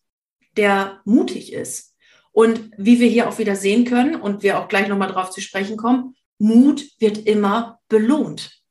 der 0.58 1.00
mutig 1.06 1.54
ist. 1.54 1.96
Und 2.34 2.72
wie 2.78 3.00
wir 3.00 3.08
hier 3.08 3.30
auch 3.30 3.38
wieder 3.38 3.56
sehen 3.56 3.86
können 3.86 4.16
und 4.16 4.44
wir 4.44 4.60
auch 4.60 4.68
gleich 4.68 4.90
nochmal 4.90 5.10
drauf 5.14 5.30
zu 5.30 5.40
sprechen 5.40 5.78
kommen, 5.78 6.18
Mut 6.38 6.84
wird 7.00 7.20
immer 7.20 7.80
belohnt. 7.88 8.63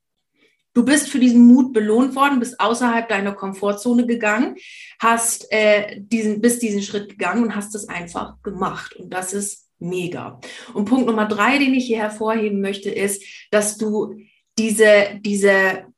Du 0.74 0.84
bist 0.84 1.08
für 1.08 1.18
diesen 1.18 1.46
Mut 1.46 1.72
belohnt 1.72 2.14
worden, 2.14 2.38
bist 2.38 2.58
außerhalb 2.58 3.08
deiner 3.08 3.32
Komfortzone 3.32 4.06
gegangen, 4.06 4.56
hast 4.98 5.50
äh, 5.52 6.00
diesen, 6.00 6.40
bist 6.40 6.62
diesen 6.62 6.82
Schritt 6.82 7.10
gegangen 7.10 7.42
und 7.42 7.54
hast 7.54 7.74
es 7.74 7.88
einfach 7.88 8.42
gemacht. 8.42 8.96
Und 8.96 9.10
das 9.10 9.34
ist 9.34 9.68
mega. 9.78 10.40
Und 10.72 10.86
Punkt 10.86 11.06
Nummer 11.06 11.26
drei, 11.26 11.58
den 11.58 11.74
ich 11.74 11.86
hier 11.86 11.98
hervorheben 11.98 12.60
möchte, 12.60 12.90
ist, 12.90 13.22
dass 13.50 13.76
du 13.76 14.16
diese, 14.58 15.18
diese 15.20 15.91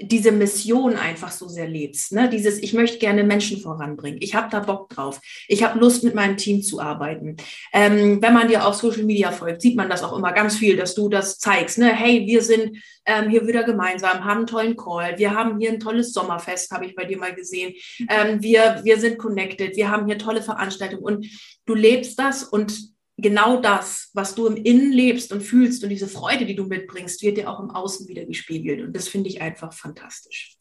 diese 0.00 0.32
Mission 0.32 0.96
einfach 0.96 1.30
so 1.30 1.48
sehr 1.48 1.68
lebst. 1.68 2.12
Ne? 2.12 2.28
Dieses, 2.28 2.58
ich 2.62 2.72
möchte 2.72 2.98
gerne 2.98 3.22
Menschen 3.22 3.60
voranbringen. 3.60 4.18
Ich 4.22 4.34
habe 4.34 4.48
da 4.50 4.60
Bock 4.60 4.88
drauf. 4.88 5.20
Ich 5.46 5.62
habe 5.62 5.78
Lust, 5.78 6.04
mit 6.04 6.14
meinem 6.14 6.36
Team 6.36 6.62
zu 6.62 6.80
arbeiten. 6.80 7.36
Ähm, 7.72 8.22
wenn 8.22 8.32
man 8.32 8.48
dir 8.48 8.66
auf 8.66 8.74
Social 8.74 9.04
Media 9.04 9.30
folgt, 9.32 9.60
sieht 9.62 9.76
man 9.76 9.90
das 9.90 10.02
auch 10.02 10.16
immer 10.16 10.32
ganz 10.32 10.56
viel, 10.56 10.76
dass 10.76 10.94
du 10.94 11.08
das 11.08 11.38
zeigst. 11.38 11.78
Ne? 11.78 11.92
Hey, 11.92 12.26
wir 12.26 12.42
sind 12.42 12.78
ähm, 13.04 13.28
hier 13.28 13.46
wieder 13.46 13.64
gemeinsam, 13.64 14.24
haben 14.24 14.38
einen 14.38 14.46
tollen 14.46 14.76
Call. 14.76 15.18
Wir 15.18 15.34
haben 15.34 15.58
hier 15.58 15.70
ein 15.70 15.80
tolles 15.80 16.12
Sommerfest, 16.12 16.70
habe 16.70 16.86
ich 16.86 16.94
bei 16.94 17.04
dir 17.04 17.18
mal 17.18 17.34
gesehen. 17.34 17.74
Ähm, 18.08 18.42
wir, 18.42 18.80
wir 18.84 18.98
sind 18.98 19.18
connected. 19.18 19.76
Wir 19.76 19.90
haben 19.90 20.06
hier 20.06 20.18
tolle 20.18 20.42
Veranstaltungen. 20.42 21.02
Und 21.02 21.26
du 21.66 21.74
lebst 21.74 22.18
das 22.18 22.44
und 22.44 22.90
genau 23.20 23.60
das, 23.60 24.10
was 24.14 24.34
du 24.34 24.46
im 24.46 24.56
Innen 24.56 24.92
lebst 24.92 25.32
und 25.32 25.42
fühlst 25.42 25.82
und 25.82 25.90
diese 25.90 26.08
Freude, 26.08 26.46
die 26.46 26.54
du 26.54 26.64
mitbringst, 26.64 27.22
wird 27.22 27.36
dir 27.36 27.48
auch 27.50 27.60
im 27.60 27.70
Außen 27.70 28.08
wieder 28.08 28.24
gespiegelt. 28.24 28.82
Und 28.82 28.94
das 28.94 29.08
finde 29.08 29.28
ich 29.28 29.40
einfach 29.40 29.72
fantastisch. 29.72 30.56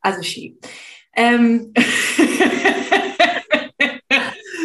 Also 0.00 0.22
Ski. 0.22 0.58
Ähm 1.14 1.72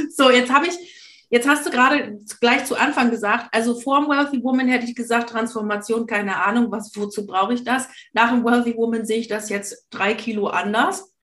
so, 0.09 0.29
jetzt 0.31 0.51
habe 0.51 0.67
ich, 0.67 1.25
jetzt 1.29 1.47
hast 1.47 1.65
du 1.65 1.69
gerade 1.69 2.19
gleich 2.39 2.65
zu 2.65 2.75
Anfang 2.75 3.11
gesagt, 3.11 3.47
also 3.53 3.79
vor 3.79 4.01
dem 4.01 4.09
Wealthy 4.09 4.43
Woman 4.43 4.67
hätte 4.67 4.85
ich 4.85 4.95
gesagt, 4.95 5.29
Transformation, 5.29 6.07
keine 6.07 6.43
Ahnung, 6.43 6.71
was, 6.71 6.91
wozu 6.95 7.25
brauche 7.25 7.53
ich 7.53 7.63
das? 7.63 7.87
Nach 8.13 8.31
dem 8.31 8.43
Wealthy 8.43 8.75
Woman 8.75 9.05
sehe 9.05 9.19
ich 9.19 9.27
das 9.27 9.49
jetzt 9.49 9.87
drei 9.89 10.13
Kilo 10.13 10.47
anders. 10.47 11.13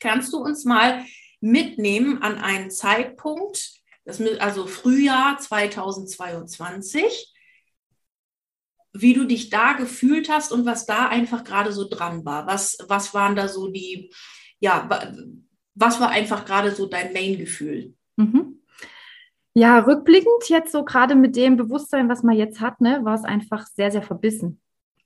Kannst 0.00 0.32
du 0.32 0.38
uns 0.38 0.64
mal 0.64 1.04
mitnehmen 1.40 2.22
an 2.22 2.38
einen 2.38 2.70
Zeitpunkt, 2.70 3.81
das, 4.04 4.20
also 4.38 4.66
Frühjahr 4.66 5.38
2022, 5.38 7.32
wie 8.94 9.14
du 9.14 9.24
dich 9.24 9.50
da 9.50 9.72
gefühlt 9.72 10.28
hast 10.28 10.52
und 10.52 10.66
was 10.66 10.86
da 10.86 11.08
einfach 11.08 11.44
gerade 11.44 11.72
so 11.72 11.88
dran 11.88 12.24
war. 12.24 12.46
Was, 12.46 12.76
was 12.88 13.14
waren 13.14 13.36
da 13.36 13.48
so 13.48 13.68
die, 13.68 14.12
ja, 14.60 14.88
was 15.74 16.00
war 16.00 16.10
einfach 16.10 16.44
gerade 16.44 16.72
so 16.72 16.86
dein 16.86 17.12
Main-Gefühl? 17.12 17.94
Mhm. 18.16 18.62
Ja, 19.54 19.78
rückblickend 19.80 20.48
jetzt 20.48 20.72
so 20.72 20.84
gerade 20.84 21.14
mit 21.14 21.36
dem 21.36 21.56
Bewusstsein, 21.56 22.08
was 22.08 22.22
man 22.22 22.36
jetzt 22.36 22.60
hat, 22.60 22.80
ne, 22.80 23.04
war 23.04 23.14
es 23.14 23.24
einfach 23.24 23.66
sehr, 23.66 23.90
sehr 23.90 24.02
verbissen. 24.02 24.60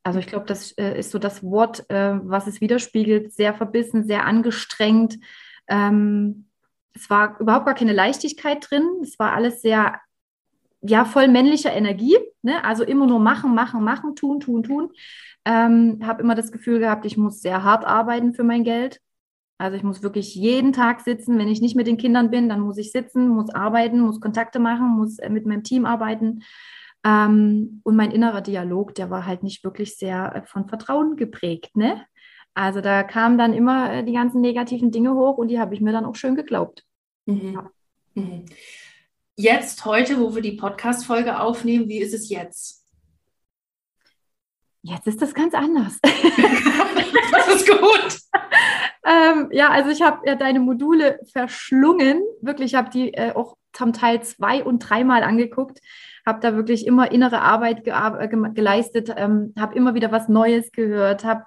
Also 0.05 0.21
ich 0.21 0.29
glaube, 0.29 0.47
das 0.47 0.71
äh, 0.73 0.97
ist 0.99 1.11
so 1.11 1.19
das 1.19 1.43
Wort, 1.43 1.85
äh, 1.91 2.19
was 2.23 2.47
es 2.47 2.61
widerspiegelt, 2.61 3.33
sehr 3.33 3.55
verbissen, 3.55 4.05
sehr 4.05 4.25
angestrengt. 4.25 5.19
Ähm, 5.67 6.49
es 6.97 7.11
war 7.11 7.39
überhaupt 7.41 7.67
gar 7.67 7.75
keine 7.75 7.93
Leichtigkeit 7.93 8.67
drin. 8.69 8.85
Es 9.03 9.19
war 9.19 9.33
alles 9.33 9.63
sehr, 9.63 10.01
ja, 10.81 11.05
voll 11.05 11.29
männlicher 11.29 11.73
Energie. 11.73 12.17
Ne? 12.43 12.65
Also 12.65 12.85
immer 12.85 13.07
nur 13.07 13.21
machen, 13.21 13.55
machen, 13.55 13.85
machen, 13.85 14.17
tun, 14.17 14.41
tun, 14.41 14.63
tun. 14.63 14.91
Ähm, 15.45 16.01
habe 16.03 16.23
immer 16.23 16.35
das 16.35 16.51
Gefühl 16.51 16.81
gehabt, 16.81 17.07
ich 17.07 17.17
muss 17.17 17.41
sehr 17.41 17.63
hart 17.63 17.85
arbeiten 17.85 18.35
für 18.35 18.45
mein 18.45 18.65
Geld. 18.65 19.01
Also 19.59 19.77
ich 19.77 19.83
muss 19.83 20.03
wirklich 20.03 20.35
jeden 20.35 20.73
Tag 20.73 21.01
sitzen. 21.01 21.39
Wenn 21.39 21.49
ich 21.49 21.61
nicht 21.61 21.77
mit 21.77 21.87
den 21.87 21.97
Kindern 21.97 22.31
bin, 22.31 22.49
dann 22.49 22.61
muss 22.61 22.79
ich 22.79 22.93
sitzen, 22.93 23.29
muss 23.29 23.51
arbeiten, 23.51 24.01
muss 24.01 24.21
Kontakte 24.21 24.59
machen, 24.59 24.89
muss 24.97 25.19
äh, 25.19 25.31
mit 25.31 25.47
meinem 25.47 25.63
Team 25.63 25.87
arbeiten. 25.87 26.43
Ähm, 27.05 27.81
und 27.85 27.97
mein 27.97 28.11
innerer 28.11 28.41
Dialog, 28.41 28.95
der 28.95 29.11
war 29.11 29.27
halt 29.27 29.43
nicht 29.43 29.65
wirklich 29.65 29.97
sehr 29.97 30.35
äh, 30.35 30.43
von 30.47 30.67
Vertrauen 30.67 31.17
geprägt. 31.17 31.77
Ne? 31.77 32.03
Also 32.57 32.81
da 32.81 33.03
kamen 33.03 33.37
dann 33.37 33.53
immer 33.53 33.93
äh, 33.93 34.03
die 34.03 34.15
ganzen 34.15 34.41
negativen 34.41 34.91
Dinge 34.91 35.13
hoch 35.13 35.37
und 35.37 35.49
die 35.49 35.61
habe 35.61 35.75
ich 35.75 35.83
mir 35.83 35.93
dann 35.93 36.07
auch 36.07 36.17
schön 36.17 36.35
geglaubt. 36.35 36.85
Mhm. 37.27 37.53
Ja. 37.53 37.71
Mhm. 38.15 38.47
Jetzt, 39.37 39.85
heute, 39.85 40.19
wo 40.19 40.35
wir 40.35 40.41
die 40.41 40.57
Podcast-Folge 40.57 41.39
aufnehmen, 41.39 41.91
wie 41.91 41.99
ist 42.01 42.15
es 42.15 42.31
jetzt? 42.31 42.83
Jetzt 44.81 45.07
ist 45.07 45.21
das 45.21 45.35
ganz 45.35 45.53
anders. 45.53 45.99
das 46.03 47.49
ist 47.57 47.69
gut. 47.69 48.21
ähm, 49.05 49.51
ja, 49.53 49.69
also 49.69 49.91
ich 49.91 50.01
habe 50.01 50.27
ja 50.27 50.35
deine 50.35 50.61
Module 50.61 51.21
verschlungen. 51.31 52.23
Wirklich, 52.41 52.73
ich 52.73 52.75
habe 52.75 52.89
die 52.89 53.13
äh, 53.13 53.33
auch 53.35 53.59
zum 53.75 53.93
Teil 53.93 54.23
zwei 54.23 54.65
und 54.65 54.79
dreimal 54.79 55.25
angeguckt. 55.25 55.83
Habe 56.25 56.41
da 56.41 56.57
wirklich 56.57 56.87
immer 56.87 57.13
innere 57.13 57.43
Arbeit 57.43 57.85
ge 57.85 57.93
äh, 57.93 58.29
geleistet, 58.55 59.13
ähm, 59.15 59.53
habe 59.59 59.75
immer 59.75 59.93
wieder 59.93 60.11
was 60.11 60.31
Neues 60.31 60.73
gehört, 60.73 61.23
habe 61.23 61.45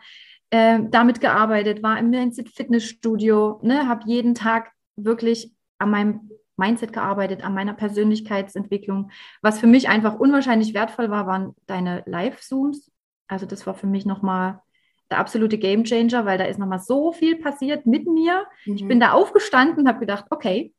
äh, 0.51 0.79
damit 0.89 1.21
gearbeitet, 1.21 1.83
war 1.83 1.99
im 1.99 2.09
Mindset 2.09 2.49
Fitnessstudio, 2.49 3.59
ne, 3.63 3.87
habe 3.87 4.03
jeden 4.05 4.35
Tag 4.35 4.71
wirklich 4.95 5.53
an 5.77 5.91
meinem 5.91 6.29
Mindset 6.57 6.91
gearbeitet, 6.93 7.43
an 7.43 7.53
meiner 7.53 7.73
Persönlichkeitsentwicklung. 7.73 9.11
Was 9.41 9.59
für 9.59 9.67
mich 9.67 9.87
einfach 9.89 10.19
unwahrscheinlich 10.19 10.73
wertvoll 10.73 11.09
war, 11.09 11.25
waren 11.25 11.55
deine 11.65 12.03
Live-Zooms. 12.05 12.91
Also 13.27 13.45
das 13.45 13.65
war 13.65 13.73
für 13.73 13.87
mich 13.87 14.05
nochmal 14.05 14.61
der 15.09 15.19
absolute 15.19 15.57
Gamechanger, 15.57 16.25
weil 16.25 16.37
da 16.37 16.45
ist 16.45 16.59
nochmal 16.59 16.79
so 16.79 17.11
viel 17.11 17.37
passiert 17.37 17.85
mit 17.85 18.05
mir. 18.05 18.45
Mhm. 18.65 18.75
Ich 18.75 18.87
bin 18.87 18.99
da 18.99 19.13
aufgestanden 19.13 19.79
und 19.79 19.87
habe 19.87 19.99
gedacht, 19.99 20.25
okay, 20.29 20.73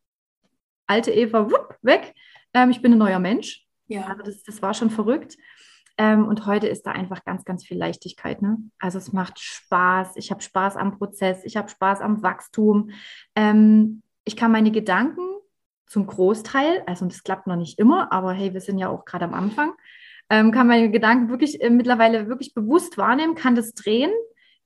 alte 0.86 1.10
Eva, 1.10 1.50
wupp, 1.50 1.76
weg. 1.82 2.14
Ähm, 2.52 2.70
ich 2.70 2.82
bin 2.82 2.92
ein 2.92 2.98
neuer 2.98 3.18
Mensch. 3.18 3.66
Ja. 3.86 4.06
Also 4.06 4.22
das, 4.22 4.42
das 4.42 4.62
war 4.62 4.74
schon 4.74 4.90
verrückt. 4.90 5.36
Ähm, 6.00 6.26
und 6.26 6.46
heute 6.46 6.66
ist 6.66 6.86
da 6.86 6.92
einfach 6.92 7.24
ganz, 7.24 7.44
ganz 7.44 7.66
viel 7.66 7.76
Leichtigkeit. 7.76 8.40
Ne? 8.40 8.56
Also 8.78 8.96
es 8.96 9.12
macht 9.12 9.38
Spaß. 9.38 10.12
Ich 10.16 10.30
habe 10.30 10.40
Spaß 10.40 10.78
am 10.78 10.96
Prozess. 10.96 11.44
Ich 11.44 11.58
habe 11.58 11.68
Spaß 11.68 12.00
am 12.00 12.22
Wachstum. 12.22 12.88
Ähm, 13.36 14.00
ich 14.24 14.34
kann 14.34 14.50
meine 14.50 14.70
Gedanken 14.70 15.20
zum 15.86 16.06
Großteil, 16.06 16.84
also 16.86 17.04
das 17.04 17.22
klappt 17.22 17.46
noch 17.46 17.56
nicht 17.56 17.78
immer, 17.78 18.12
aber 18.12 18.32
hey, 18.32 18.54
wir 18.54 18.62
sind 18.62 18.78
ja 18.78 18.88
auch 18.88 19.04
gerade 19.04 19.26
am 19.26 19.34
Anfang, 19.34 19.72
ähm, 20.30 20.52
kann 20.52 20.68
meine 20.68 20.90
Gedanken 20.90 21.28
wirklich 21.28 21.60
äh, 21.60 21.68
mittlerweile 21.68 22.28
wirklich 22.28 22.54
bewusst 22.54 22.96
wahrnehmen, 22.96 23.34
kann 23.34 23.54
das 23.54 23.74
drehen, 23.74 24.12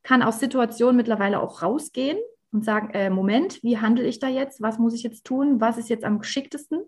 kann 0.04 0.22
aus 0.22 0.38
Situationen 0.38 0.96
mittlerweile 0.96 1.40
auch 1.40 1.62
rausgehen 1.62 2.18
und 2.52 2.64
sagen, 2.64 2.90
äh, 2.90 3.10
Moment, 3.10 3.60
wie 3.64 3.78
handle 3.78 4.06
ich 4.06 4.20
da 4.20 4.28
jetzt? 4.28 4.62
Was 4.62 4.78
muss 4.78 4.94
ich 4.94 5.02
jetzt 5.02 5.24
tun? 5.24 5.60
Was 5.60 5.78
ist 5.78 5.88
jetzt 5.88 6.04
am 6.04 6.20
geschicktesten? 6.20 6.82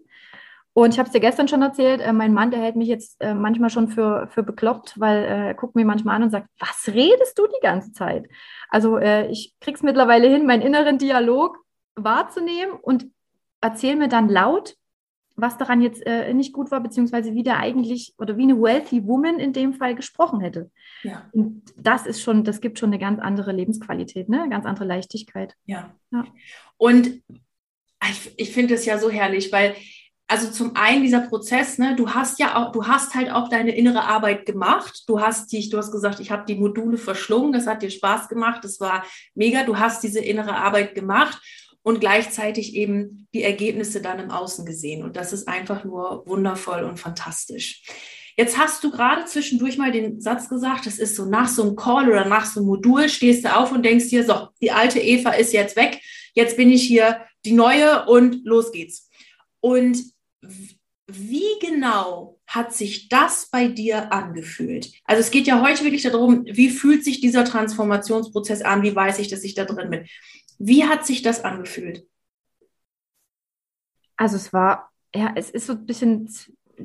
Und 0.79 0.93
ich 0.93 0.99
habe 0.99 1.07
es 1.07 1.13
dir 1.15 1.21
gestern 1.21 1.49
schon 1.49 1.63
erzählt, 1.63 2.03
äh, 2.03 2.13
mein 2.13 2.35
Mann, 2.35 2.51
der 2.51 2.61
hält 2.61 2.77
mich 2.77 2.89
jetzt 2.89 3.17
äh, 3.21 3.33
manchmal 3.33 3.71
schon 3.71 3.89
für, 3.89 4.29
für 4.29 4.43
bekloppt, 4.43 5.01
weil 5.01 5.25
äh, 5.25 5.47
er 5.47 5.55
guckt 5.55 5.75
mir 5.75 5.87
manchmal 5.87 6.17
an 6.17 6.25
und 6.25 6.29
sagt, 6.29 6.49
was 6.59 6.95
redest 6.95 7.39
du 7.39 7.47
die 7.47 7.63
ganze 7.63 7.93
Zeit? 7.93 8.29
Also 8.69 8.99
äh, 8.99 9.27
ich 9.31 9.55
krieg's 9.59 9.83
mittlerweile 9.83 10.29
hin, 10.29 10.45
meinen 10.45 10.61
inneren 10.61 10.99
Dialog 10.99 11.57
wahrzunehmen 11.95 12.75
und 12.75 13.07
erzähle 13.63 13.97
mir 13.97 14.09
dann 14.09 14.29
laut, 14.29 14.77
was 15.35 15.57
daran 15.57 15.81
jetzt 15.81 16.05
äh, 16.05 16.35
nicht 16.35 16.53
gut 16.53 16.71
war, 16.71 16.83
beziehungsweise 16.83 17.33
wie 17.33 17.43
der 17.43 17.59
eigentlich 17.59 18.13
oder 18.19 18.37
wie 18.37 18.43
eine 18.43 18.61
wealthy 18.61 19.07
woman 19.07 19.39
in 19.39 19.55
dem 19.55 19.73
Fall 19.73 19.95
gesprochen 19.95 20.41
hätte. 20.41 20.71
Ja. 21.03 21.27
Und 21.33 21.73
das 21.79 22.05
ist 22.05 22.21
schon, 22.21 22.45
das 22.45 22.61
gibt 22.61 22.79
schon 22.79 22.91
eine 22.91 22.99
ganz 22.99 23.19
andere 23.19 23.53
Lebensqualität, 23.53 24.29
ne? 24.29 24.43
eine 24.43 24.51
ganz 24.51 24.67
andere 24.67 24.85
Leichtigkeit. 24.85 25.55
Ja. 25.65 25.95
ja. 26.11 26.27
Und 26.77 27.23
ich, 28.11 28.35
ich 28.37 28.53
finde 28.53 28.75
es 28.75 28.85
ja 28.85 28.99
so 28.99 29.09
herrlich, 29.09 29.51
weil 29.53 29.75
also 30.29 30.51
zum 30.51 30.75
einen 30.75 31.03
dieser 31.03 31.21
Prozess, 31.21 31.79
ne, 31.79 31.95
du 31.95 32.11
hast 32.11 32.41
ja 32.41 32.57
auch, 32.57 32.73
du 32.73 32.87
hast 32.87 33.15
halt 33.15 33.31
auch 33.31 33.49
deine 33.49 33.77
innere 33.77 34.03
Arbeit 34.03 34.45
gemacht. 34.45 35.05
Du 35.07 35.21
hast 35.21 35.53
dich, 35.53 35.71
du 35.71 35.79
hast 35.79 35.93
gesagt, 35.93 36.19
ich 36.19 36.33
habe 36.33 36.45
die 36.47 36.57
Module 36.57 36.99
verschlungen, 36.99 37.53
das 37.53 37.67
hat 37.67 37.83
dir 37.83 37.91
Spaß 37.91 38.29
gemacht, 38.29 38.65
das 38.65 38.81
war 38.81 39.05
mega. 39.35 39.63
Du 39.63 39.79
hast 39.79 40.03
diese 40.03 40.21
innere 40.21 40.57
Arbeit 40.57 40.97
gemacht 40.97 41.41
und 41.83 42.01
gleichzeitig 42.01 42.75
eben 42.75 43.29
die 43.33 43.45
Ergebnisse 43.45 44.03
dann 44.03 44.19
im 44.19 44.33
Außen 44.33 44.67
gesehen. 44.67 45.05
Und 45.05 45.17
das 45.17 45.33
ist 45.33 45.47
einfach 45.47 45.85
nur 45.85 46.25
wundervoll 46.27 46.83
und 46.83 46.99
fantastisch. 46.99 47.85
Jetzt 48.37 48.59
hast 48.59 48.83
du 48.83 48.91
gerade 48.91 49.25
zwischendurch 49.27 49.79
mal 49.79 49.93
den 49.93 50.21
Satz 50.21 50.49
gesagt, 50.49 50.87
das 50.87 50.99
ist 50.99 51.15
so 51.15 51.25
nach 51.25 51.49
so 51.49 51.63
einem 51.63 51.77
Call 51.77 52.09
oder 52.11 52.25
nach 52.25 52.45
so 52.45 52.61
einem 52.61 52.67
Modul, 52.67 53.09
stehst 53.09 53.45
du 53.45 53.57
auf 53.57 53.71
und 53.71 53.85
denkst 53.85 54.09
dir, 54.09 54.25
so, 54.25 54.49
die 54.61 54.73
alte 54.73 54.99
Eva 55.01 55.31
ist 55.31 55.53
jetzt 55.53 55.77
weg, 55.77 56.01
jetzt 56.35 56.57
bin 56.57 56.71
ich 56.71 56.83
hier 56.83 57.25
die 57.45 57.53
neue 57.53 58.05
und 58.07 58.45
los 58.45 58.73
geht's. 58.73 59.09
Und 59.61 60.16
wie 61.09 61.59
genau 61.61 62.39
hat 62.47 62.73
sich 62.73 63.09
das 63.09 63.49
bei 63.51 63.69
dir 63.69 64.13
angefühlt? 64.13 64.91
Also 65.05 65.21
es 65.21 65.31
geht 65.31 65.47
ja 65.47 65.63
heute 65.63 65.85
wirklich 65.85 66.03
darum, 66.03 66.45
wie 66.47 66.71
fühlt 66.71 67.05
sich 67.05 67.21
dieser 67.21 67.45
Transformationsprozess 67.45 68.63
an? 68.63 68.83
Wie 68.83 68.95
weiß 68.95 69.19
ich, 69.21 69.29
dass 69.29 69.45
ich 69.45 69.55
da 69.55 69.65
drin 69.65 69.91
bin? 69.91 70.07
Wie 70.59 70.85
hat 70.85 71.07
sich 71.07 71.23
das 71.23 71.45
angefühlt? 71.45 72.07
Also 74.17 74.37
es 74.37 74.53
war, 74.53 74.91
ja, 75.15 75.33
es 75.37 75.51
ist 75.51 75.67
so 75.67 75.75
ein 75.75 75.87
bisschen 75.87 76.29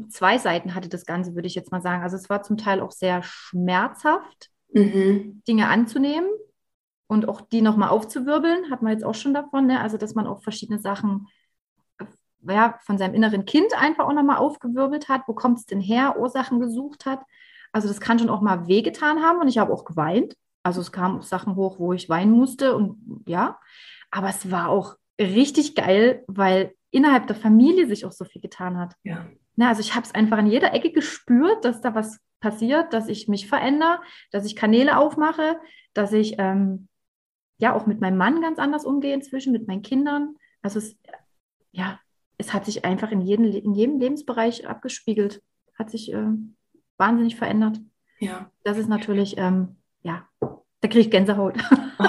zwei 0.10 0.38
Seiten 0.38 0.76
hatte 0.76 0.90
das 0.90 1.06
Ganze, 1.06 1.36
würde 1.36 1.48
ich 1.48 1.56
jetzt 1.56 1.72
mal 1.72 1.82
sagen. 1.82 2.04
Also 2.04 2.16
es 2.16 2.30
war 2.30 2.44
zum 2.44 2.58
Teil 2.58 2.80
auch 2.82 2.92
sehr 2.92 3.24
schmerzhaft, 3.24 4.50
mhm. 4.74 5.42
Dinge 5.48 5.68
anzunehmen 5.68 6.30
und 7.08 7.28
auch 7.28 7.42
die 7.42 7.62
nochmal 7.62 7.90
aufzuwirbeln, 7.90 8.70
hat 8.72 8.82
man 8.82 8.94
jetzt 8.94 9.04
auch 9.04 9.16
schon 9.16 9.34
davon, 9.34 9.68
ne? 9.68 9.82
also 9.82 9.98
dass 9.98 10.16
man 10.16 10.28
auch 10.28 10.44
verschiedene 10.44 10.80
Sachen 10.80 11.28
ja, 12.48 12.78
von 12.82 12.98
seinem 12.98 13.14
inneren 13.14 13.46
Kind 13.46 13.74
einfach 13.78 14.06
auch 14.06 14.14
nochmal 14.14 14.38
aufgewirbelt 14.38 15.10
hat. 15.10 15.22
Wo 15.28 15.34
kommt 15.34 15.60
es 15.60 15.66
denn 15.66 15.82
her? 15.82 16.20
Ursachen 16.20 16.60
gesucht 16.60 17.06
hat. 17.06 17.22
Also 17.72 17.88
das 17.88 18.02
kann 18.02 18.20
schon 18.20 18.30
auch 18.30 18.42
mal 18.42 18.68
wehgetan 18.68 19.22
haben 19.22 19.40
und 19.40 19.48
ich 19.48 19.58
habe 19.58 19.74
auch 19.74 19.86
geweint. 19.86 20.36
Also 20.64 20.82
es 20.82 20.92
kamen 20.92 21.20
auch 21.20 21.24
Sachen 21.24 21.56
hoch, 21.56 21.80
wo 21.80 21.94
ich 21.94 22.10
weinen 22.10 22.32
musste 22.32 22.76
und 22.76 23.24
ja. 23.26 23.60
Aber 24.12 24.30
es 24.30 24.52
war 24.52 24.70
auch 24.70 24.96
richtig 25.20 25.76
geil, 25.76 26.24
weil 26.28 26.74
innerhalb 26.92 27.28
der 27.28 27.36
Familie 27.36 27.88
sich 27.88 28.06
auch 28.06 28.12
so 28.12 28.26
viel 28.26 28.42
getan 28.42 28.78
hat. 28.78 28.96
Ja. 29.04 29.26
Na, 29.56 29.70
also 29.70 29.82
ich 29.82 29.96
habe 29.96 30.06
es 30.06 30.14
einfach 30.14 30.38
in 30.38 30.48
jeder 30.48 30.74
Ecke 30.74 30.92
gespürt, 30.92 31.66
dass 31.66 31.82
da 31.82 31.96
was 31.96 32.20
passiert, 32.40 32.94
dass 32.94 33.08
ich 33.08 33.28
mich 33.28 33.48
verändere, 33.48 34.02
dass 34.32 34.46
ich 34.46 34.56
Kanäle 34.56 34.98
aufmache, 34.98 35.60
dass 35.94 36.12
ich 36.12 36.36
ähm, 36.40 36.88
ja 37.58 37.74
auch 37.74 37.86
mit 37.86 38.02
meinem 38.02 38.18
Mann 38.18 38.42
ganz 38.42 38.60
anders 38.60 38.86
umgehe 38.86 39.14
inzwischen, 39.14 39.54
mit 39.54 39.68
meinen 39.68 39.84
Kindern. 39.84 40.36
Also 40.62 40.80
es, 40.80 40.98
ja, 41.72 42.00
es 42.42 42.54
hat 42.54 42.66
sich 42.66 42.84
einfach 42.84 43.12
in, 43.12 43.22
jeden, 43.22 43.46
in 43.46 43.74
jedem 43.76 44.00
Lebensbereich 44.00 44.68
abgespiegelt, 44.68 45.44
hat 45.78 45.92
sich 45.92 46.12
äh, 46.12 46.28
wahnsinnig 46.98 47.36
verändert. 47.36 47.80
Ja. 48.20 48.52
Das 48.64 48.78
ist 48.78 48.90
natürlich, 48.90 49.38
ähm, 49.38 49.78
ja, 50.02 50.28
da 50.40 50.88
kriege 50.88 51.00
ich 51.00 51.12
Gänsehaut. 51.12 51.56
Oh, 52.00 52.08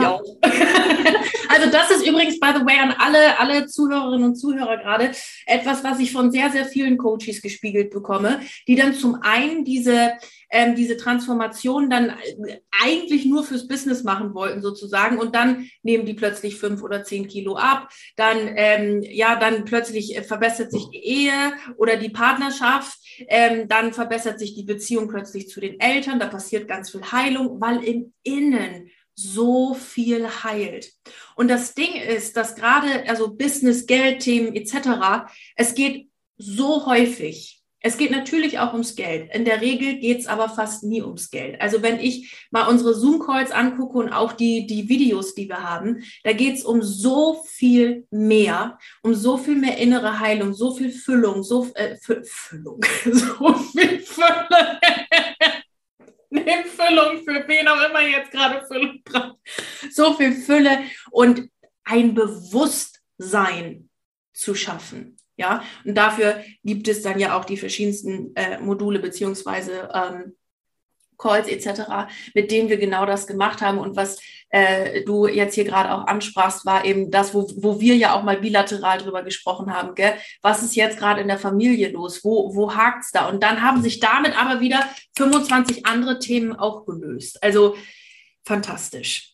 ja. 0.00 0.20
also 1.48 1.70
das 1.70 1.90
ist 1.90 2.06
übrigens, 2.06 2.38
by 2.40 2.48
the 2.54 2.64
way, 2.64 2.78
an 2.78 2.94
alle, 2.98 3.38
alle 3.38 3.66
Zuhörerinnen 3.66 4.28
und 4.28 4.36
Zuhörer 4.36 4.78
gerade 4.78 5.12
etwas, 5.46 5.84
was 5.84 5.98
ich 5.98 6.12
von 6.12 6.30
sehr, 6.30 6.50
sehr 6.50 6.64
vielen 6.64 6.98
Coaches 6.98 7.42
gespiegelt 7.42 7.90
bekomme, 7.90 8.40
die 8.66 8.76
dann 8.76 8.94
zum 8.94 9.18
einen 9.22 9.64
diese 9.64 10.12
ähm, 10.52 10.76
diese 10.76 10.96
Transformation 10.96 11.90
dann 11.90 12.10
äh, 12.10 12.60
eigentlich 12.84 13.24
nur 13.24 13.42
fürs 13.42 13.66
Business 13.66 14.04
machen 14.04 14.34
wollten 14.34 14.60
sozusagen 14.60 15.18
und 15.18 15.34
dann 15.34 15.68
nehmen 15.82 16.04
die 16.04 16.14
plötzlich 16.14 16.56
fünf 16.56 16.82
oder 16.82 17.02
zehn 17.02 17.26
Kilo 17.26 17.56
ab, 17.56 17.88
dann 18.16 18.36
ähm, 18.54 19.02
ja 19.02 19.36
dann 19.36 19.64
plötzlich 19.64 20.16
äh, 20.16 20.22
verbessert 20.22 20.70
sich 20.70 20.88
die 20.90 21.04
Ehe 21.04 21.52
oder 21.76 21.96
die 21.96 22.10
Partnerschaft, 22.10 22.98
ähm, 23.28 23.66
dann 23.66 23.94
verbessert 23.94 24.38
sich 24.38 24.54
die 24.54 24.64
Beziehung 24.64 25.08
plötzlich 25.08 25.48
zu 25.48 25.60
den 25.60 25.80
Eltern, 25.80 26.20
da 26.20 26.26
passiert 26.26 26.68
ganz 26.68 26.90
viel 26.90 27.02
Heilung, 27.10 27.60
weil 27.60 27.82
im 27.82 28.12
Innen 28.22 28.90
so 29.14 29.74
viel 29.74 30.28
heilt. 30.44 30.92
Und 31.36 31.48
das 31.48 31.74
Ding 31.74 31.94
ist, 31.94 32.36
dass 32.36 32.54
gerade 32.54 33.08
also 33.08 33.34
Business, 33.34 33.86
Geldthemen 33.86 34.54
etc. 34.54 35.26
Es 35.56 35.74
geht 35.74 36.08
so 36.36 36.86
häufig 36.86 37.62
es 37.82 37.96
geht 37.96 38.12
natürlich 38.12 38.60
auch 38.60 38.72
ums 38.72 38.94
Geld. 38.94 39.34
In 39.34 39.44
der 39.44 39.60
Regel 39.60 39.98
geht 39.98 40.20
es 40.20 40.26
aber 40.26 40.48
fast 40.48 40.84
nie 40.84 41.02
ums 41.02 41.30
Geld. 41.30 41.60
Also 41.60 41.82
wenn 41.82 41.98
ich 41.98 42.46
mal 42.50 42.68
unsere 42.68 42.94
Zoom-Calls 42.94 43.50
angucke 43.50 43.98
und 43.98 44.12
auch 44.12 44.32
die, 44.32 44.66
die 44.66 44.88
Videos, 44.88 45.34
die 45.34 45.48
wir 45.48 45.68
haben, 45.68 46.04
da 46.22 46.32
geht 46.32 46.56
es 46.56 46.64
um 46.64 46.82
so 46.82 47.42
viel 47.46 48.06
mehr, 48.10 48.78
um 49.02 49.14
so 49.14 49.36
viel 49.36 49.56
mehr 49.56 49.78
innere 49.78 50.20
Heilung, 50.20 50.54
so 50.54 50.74
viel 50.74 50.90
Füllung, 50.90 51.42
so 51.42 51.68
äh, 51.74 51.96
Füllung, 51.96 52.80
so 53.04 53.54
viel 53.54 53.98
Fülle. 53.98 54.80
Nimm 56.32 56.64
Füllung 56.64 57.18
für 57.24 57.46
wen 57.46 57.68
auch 57.68 57.88
immer 57.88 58.00
jetzt 58.00 58.30
gerade 58.30 58.66
Füllung 58.66 59.02
braucht. 59.04 59.36
So 59.90 60.14
viel 60.14 60.32
Fülle 60.32 60.78
und 61.10 61.50
ein 61.84 62.14
Bewusstsein 62.14 63.90
zu 64.32 64.54
schaffen. 64.54 65.18
Ja, 65.36 65.62
und 65.84 65.94
dafür 65.94 66.42
gibt 66.62 66.88
es 66.88 67.02
dann 67.02 67.18
ja 67.18 67.38
auch 67.38 67.44
die 67.44 67.56
verschiedensten 67.56 68.34
äh, 68.34 68.58
Module 68.60 68.98
beziehungsweise 68.98 69.90
ähm, 69.92 70.36
Calls 71.18 71.48
etc., 71.48 71.82
mit 72.34 72.50
denen 72.50 72.68
wir 72.68 72.76
genau 72.76 73.06
das 73.06 73.26
gemacht 73.26 73.60
haben. 73.62 73.78
Und 73.78 73.96
was 73.96 74.20
äh, 74.50 75.02
du 75.04 75.26
jetzt 75.26 75.54
hier 75.54 75.64
gerade 75.64 75.92
auch 75.92 76.06
ansprachst, 76.06 76.66
war 76.66 76.84
eben 76.84 77.10
das, 77.10 77.34
wo, 77.34 77.50
wo 77.56 77.80
wir 77.80 77.96
ja 77.96 78.14
auch 78.14 78.22
mal 78.22 78.38
bilateral 78.38 78.98
drüber 78.98 79.22
gesprochen 79.22 79.72
haben. 79.72 79.94
Gell? 79.94 80.14
Was 80.42 80.62
ist 80.62 80.76
jetzt 80.76 80.98
gerade 80.98 81.20
in 81.20 81.28
der 81.28 81.38
Familie 81.38 81.90
los? 81.90 82.24
Wo, 82.24 82.54
wo 82.54 82.74
hakt's 82.74 83.12
da? 83.12 83.28
Und 83.28 83.42
dann 83.42 83.62
haben 83.62 83.82
sich 83.82 84.00
damit 84.00 84.38
aber 84.38 84.60
wieder 84.60 84.84
25 85.16 85.86
andere 85.86 86.18
Themen 86.18 86.54
auch 86.54 86.84
gelöst. 86.84 87.42
Also 87.42 87.76
fantastisch. 88.44 89.32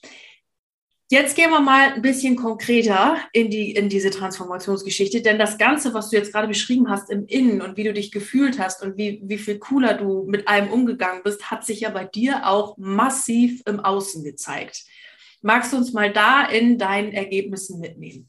Jetzt 1.10 1.36
gehen 1.36 1.50
wir 1.50 1.60
mal 1.60 1.94
ein 1.94 2.02
bisschen 2.02 2.36
konkreter 2.36 3.16
in, 3.32 3.48
die, 3.48 3.72
in 3.72 3.88
diese 3.88 4.10
Transformationsgeschichte, 4.10 5.22
denn 5.22 5.38
das 5.38 5.56
Ganze, 5.56 5.94
was 5.94 6.10
du 6.10 6.16
jetzt 6.16 6.32
gerade 6.32 6.48
beschrieben 6.48 6.90
hast 6.90 7.08
im 7.08 7.24
Innen 7.24 7.62
und 7.62 7.78
wie 7.78 7.84
du 7.84 7.94
dich 7.94 8.12
gefühlt 8.12 8.58
hast 8.58 8.82
und 8.82 8.98
wie, 8.98 9.18
wie 9.24 9.38
viel 9.38 9.58
cooler 9.58 9.94
du 9.94 10.24
mit 10.24 10.46
allem 10.46 10.68
umgegangen 10.68 11.22
bist, 11.24 11.50
hat 11.50 11.64
sich 11.64 11.80
ja 11.80 11.88
bei 11.88 12.04
dir 12.04 12.46
auch 12.46 12.76
massiv 12.76 13.62
im 13.64 13.80
Außen 13.80 14.22
gezeigt. 14.22 14.84
Magst 15.40 15.72
du 15.72 15.78
uns 15.78 15.94
mal 15.94 16.12
da 16.12 16.44
in 16.44 16.76
deinen 16.76 17.12
Ergebnissen 17.12 17.80
mitnehmen? 17.80 18.28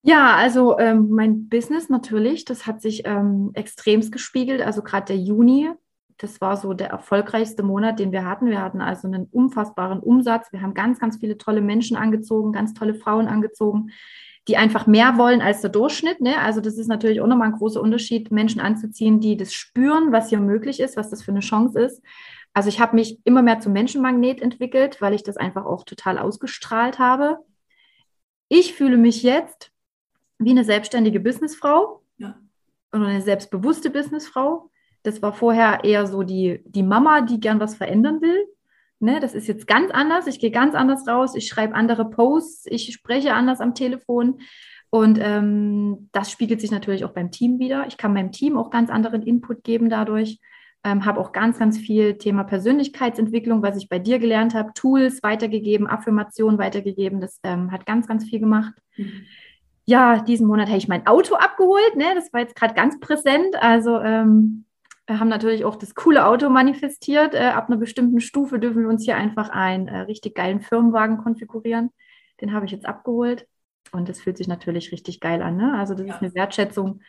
Ja, 0.00 0.36
also 0.36 0.78
ähm, 0.78 1.10
mein 1.10 1.48
Business 1.48 1.90
natürlich, 1.90 2.46
das 2.46 2.66
hat 2.66 2.80
sich 2.80 3.02
ähm, 3.04 3.50
extremst 3.52 4.10
gespiegelt. 4.10 4.62
Also 4.62 4.82
gerade 4.82 5.06
der 5.06 5.18
Juni 5.18 5.70
das 6.18 6.40
war 6.40 6.56
so 6.56 6.74
der 6.74 6.90
erfolgreichste 6.90 7.62
Monat, 7.62 7.98
den 7.98 8.12
wir 8.12 8.24
hatten. 8.24 8.46
Wir 8.46 8.62
hatten 8.62 8.80
also 8.80 9.08
einen 9.08 9.26
unfassbaren 9.32 10.00
Umsatz. 10.00 10.52
Wir 10.52 10.62
haben 10.62 10.74
ganz, 10.74 11.00
ganz 11.00 11.16
viele 11.16 11.38
tolle 11.38 11.60
Menschen 11.60 11.96
angezogen, 11.96 12.52
ganz 12.52 12.72
tolle 12.72 12.94
Frauen 12.94 13.26
angezogen, 13.26 13.90
die 14.46 14.56
einfach 14.56 14.86
mehr 14.86 15.18
wollen 15.18 15.40
als 15.40 15.60
der 15.60 15.70
Durchschnitt. 15.70 16.20
Ne? 16.20 16.38
Also 16.38 16.60
das 16.60 16.78
ist 16.78 16.86
natürlich 16.86 17.20
auch 17.20 17.26
nochmal 17.26 17.48
ein 17.48 17.58
großer 17.58 17.80
Unterschied, 17.80 18.30
Menschen 18.30 18.60
anzuziehen, 18.60 19.20
die 19.20 19.36
das 19.36 19.52
spüren, 19.52 20.12
was 20.12 20.28
hier 20.28 20.38
möglich 20.38 20.80
ist, 20.80 20.96
was 20.96 21.10
das 21.10 21.22
für 21.22 21.32
eine 21.32 21.40
Chance 21.40 21.80
ist. 21.80 22.02
Also 22.52 22.68
ich 22.68 22.78
habe 22.78 22.94
mich 22.94 23.18
immer 23.24 23.42
mehr 23.42 23.58
zum 23.58 23.72
Menschenmagnet 23.72 24.40
entwickelt, 24.40 25.00
weil 25.00 25.14
ich 25.14 25.24
das 25.24 25.36
einfach 25.36 25.64
auch 25.64 25.82
total 25.84 26.18
ausgestrahlt 26.18 27.00
habe. 27.00 27.38
Ich 28.48 28.74
fühle 28.74 28.96
mich 28.96 29.24
jetzt 29.24 29.72
wie 30.38 30.50
eine 30.50 30.62
selbstständige 30.62 31.18
Businessfrau 31.18 32.02
ja. 32.18 32.36
oder 32.92 33.06
eine 33.06 33.22
selbstbewusste 33.22 33.90
Businessfrau 33.90 34.70
das 35.04 35.22
war 35.22 35.32
vorher 35.32 35.84
eher 35.84 36.06
so 36.06 36.22
die, 36.22 36.62
die 36.64 36.82
Mama, 36.82 37.20
die 37.20 37.38
gern 37.38 37.60
was 37.60 37.76
verändern 37.76 38.20
will. 38.20 38.48
Ne, 39.00 39.20
das 39.20 39.34
ist 39.34 39.46
jetzt 39.46 39.66
ganz 39.66 39.90
anders. 39.90 40.26
Ich 40.26 40.40
gehe 40.40 40.50
ganz 40.50 40.74
anders 40.74 41.06
raus. 41.06 41.34
Ich 41.34 41.46
schreibe 41.46 41.74
andere 41.74 42.08
Posts. 42.08 42.66
Ich 42.70 42.92
spreche 42.92 43.34
anders 43.34 43.60
am 43.60 43.74
Telefon. 43.74 44.40
Und 44.88 45.18
ähm, 45.20 46.08
das 46.12 46.30
spiegelt 46.30 46.60
sich 46.60 46.70
natürlich 46.70 47.04
auch 47.04 47.12
beim 47.12 47.30
Team 47.30 47.58
wieder. 47.58 47.86
Ich 47.86 47.98
kann 47.98 48.14
meinem 48.14 48.32
Team 48.32 48.56
auch 48.56 48.70
ganz 48.70 48.90
anderen 48.90 49.22
Input 49.22 49.62
geben 49.62 49.90
dadurch. 49.90 50.38
Ähm, 50.84 51.04
habe 51.04 51.20
auch 51.20 51.32
ganz, 51.32 51.58
ganz 51.58 51.76
viel 51.76 52.16
Thema 52.16 52.44
Persönlichkeitsentwicklung, 52.44 53.62
was 53.62 53.76
ich 53.76 53.88
bei 53.90 53.98
dir 53.98 54.18
gelernt 54.18 54.54
habe, 54.54 54.72
Tools 54.74 55.22
weitergegeben, 55.22 55.86
Affirmationen 55.86 56.58
weitergegeben. 56.58 57.20
Das 57.20 57.40
ähm, 57.42 57.72
hat 57.72 57.84
ganz, 57.84 58.06
ganz 58.06 58.24
viel 58.24 58.40
gemacht. 58.40 58.74
Mhm. 58.96 59.26
Ja, 59.84 60.22
diesen 60.22 60.46
Monat 60.46 60.68
habe 60.68 60.78
ich 60.78 60.88
mein 60.88 61.06
Auto 61.06 61.34
abgeholt. 61.34 61.96
Ne? 61.96 62.06
Das 62.14 62.32
war 62.32 62.40
jetzt 62.40 62.56
gerade 62.56 62.72
ganz 62.72 62.98
präsent. 63.00 63.54
Also 63.60 64.00
ähm, 64.00 64.64
wir 65.06 65.20
haben 65.20 65.28
natürlich 65.28 65.64
auch 65.64 65.76
das 65.76 65.94
coole 65.94 66.26
Auto 66.26 66.48
manifestiert. 66.48 67.34
Äh, 67.34 67.48
ab 67.48 67.68
einer 67.68 67.76
bestimmten 67.76 68.20
Stufe 68.20 68.58
dürfen 68.58 68.82
wir 68.82 68.88
uns 68.88 69.04
hier 69.04 69.16
einfach 69.16 69.50
einen 69.50 69.88
äh, 69.88 70.00
richtig 70.00 70.34
geilen 70.34 70.60
Firmenwagen 70.60 71.18
konfigurieren. 71.18 71.90
Den 72.40 72.52
habe 72.52 72.66
ich 72.66 72.72
jetzt 72.72 72.86
abgeholt. 72.86 73.46
Und 73.92 74.08
das 74.08 74.20
fühlt 74.20 74.38
sich 74.38 74.48
natürlich 74.48 74.92
richtig 74.92 75.20
geil 75.20 75.42
an. 75.42 75.56
Ne? 75.56 75.74
Also 75.78 75.94
das 75.94 76.06
ja. 76.06 76.14
ist 76.14 76.22
eine 76.22 76.34
Wertschätzung 76.34 77.00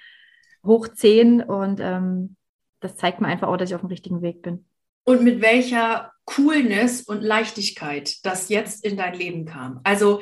hoch 0.65 0.87
10 0.87 1.41
und 1.41 1.79
ähm, 1.79 2.35
das 2.79 2.97
zeigt 2.97 3.21
mir 3.21 3.27
einfach 3.27 3.47
auch, 3.47 3.57
dass 3.57 3.69
ich 3.69 3.75
auf 3.75 3.81
dem 3.81 3.89
richtigen 3.89 4.21
Weg 4.21 4.41
bin. 4.41 4.65
Und 5.03 5.23
mit 5.23 5.41
welcher 5.41 6.11
Coolness 6.25 7.03
und 7.03 7.21
Leichtigkeit 7.21 8.25
das 8.25 8.49
jetzt 8.49 8.83
in 8.83 8.97
dein 8.97 9.13
Leben 9.13 9.45
kam. 9.45 9.79
Also 9.83 10.21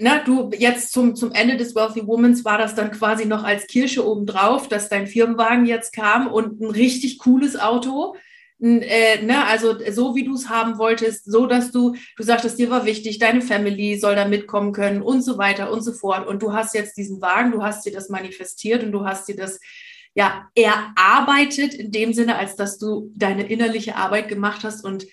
na, 0.00 0.18
du 0.22 0.50
jetzt 0.56 0.92
zum, 0.92 1.16
zum 1.16 1.32
Ende 1.32 1.56
des 1.56 1.74
Wealthy 1.74 2.06
Womans 2.06 2.44
war 2.44 2.58
das 2.58 2.74
dann 2.74 2.90
quasi 2.90 3.24
noch 3.26 3.44
als 3.44 3.66
Kirsche 3.66 4.06
obendrauf, 4.06 4.68
dass 4.68 4.88
dein 4.88 5.06
Firmenwagen 5.06 5.66
jetzt 5.66 5.92
kam 5.92 6.28
und 6.28 6.60
ein 6.60 6.70
richtig 6.70 7.18
cooles 7.18 7.58
Auto. 7.58 8.16
Äh, 8.60 9.22
ne, 9.22 9.46
also 9.46 9.76
so 9.90 10.16
wie 10.16 10.24
du 10.24 10.34
es 10.34 10.48
haben 10.48 10.78
wolltest, 10.78 11.30
so 11.30 11.46
dass 11.46 11.70
du, 11.70 11.94
du 12.16 12.22
sagtest, 12.22 12.58
dir 12.58 12.70
war 12.70 12.84
wichtig, 12.86 13.18
deine 13.18 13.40
Family 13.40 13.98
soll 13.98 14.16
da 14.16 14.26
mitkommen 14.26 14.72
können 14.72 15.00
und 15.00 15.22
so 15.22 15.38
weiter 15.38 15.70
und 15.70 15.82
so 15.82 15.92
fort. 15.92 16.26
Und 16.26 16.42
du 16.42 16.52
hast 16.52 16.74
jetzt 16.74 16.96
diesen 16.96 17.20
Wagen, 17.20 17.52
du 17.52 17.62
hast 17.62 17.86
dir 17.86 17.92
das 17.92 18.08
manifestiert 18.08 18.82
und 18.82 18.92
du 18.92 19.04
hast 19.04 19.28
dir 19.28 19.36
das 19.36 19.60
ja 20.14 20.48
erarbeitet 20.56 21.74
in 21.74 21.92
dem 21.92 22.12
Sinne, 22.12 22.36
als 22.36 22.56
dass 22.56 22.78
du 22.78 23.12
deine 23.14 23.48
innerliche 23.48 23.94
Arbeit 23.94 24.28
gemacht 24.28 24.64
hast 24.64 24.84
und 24.84 25.06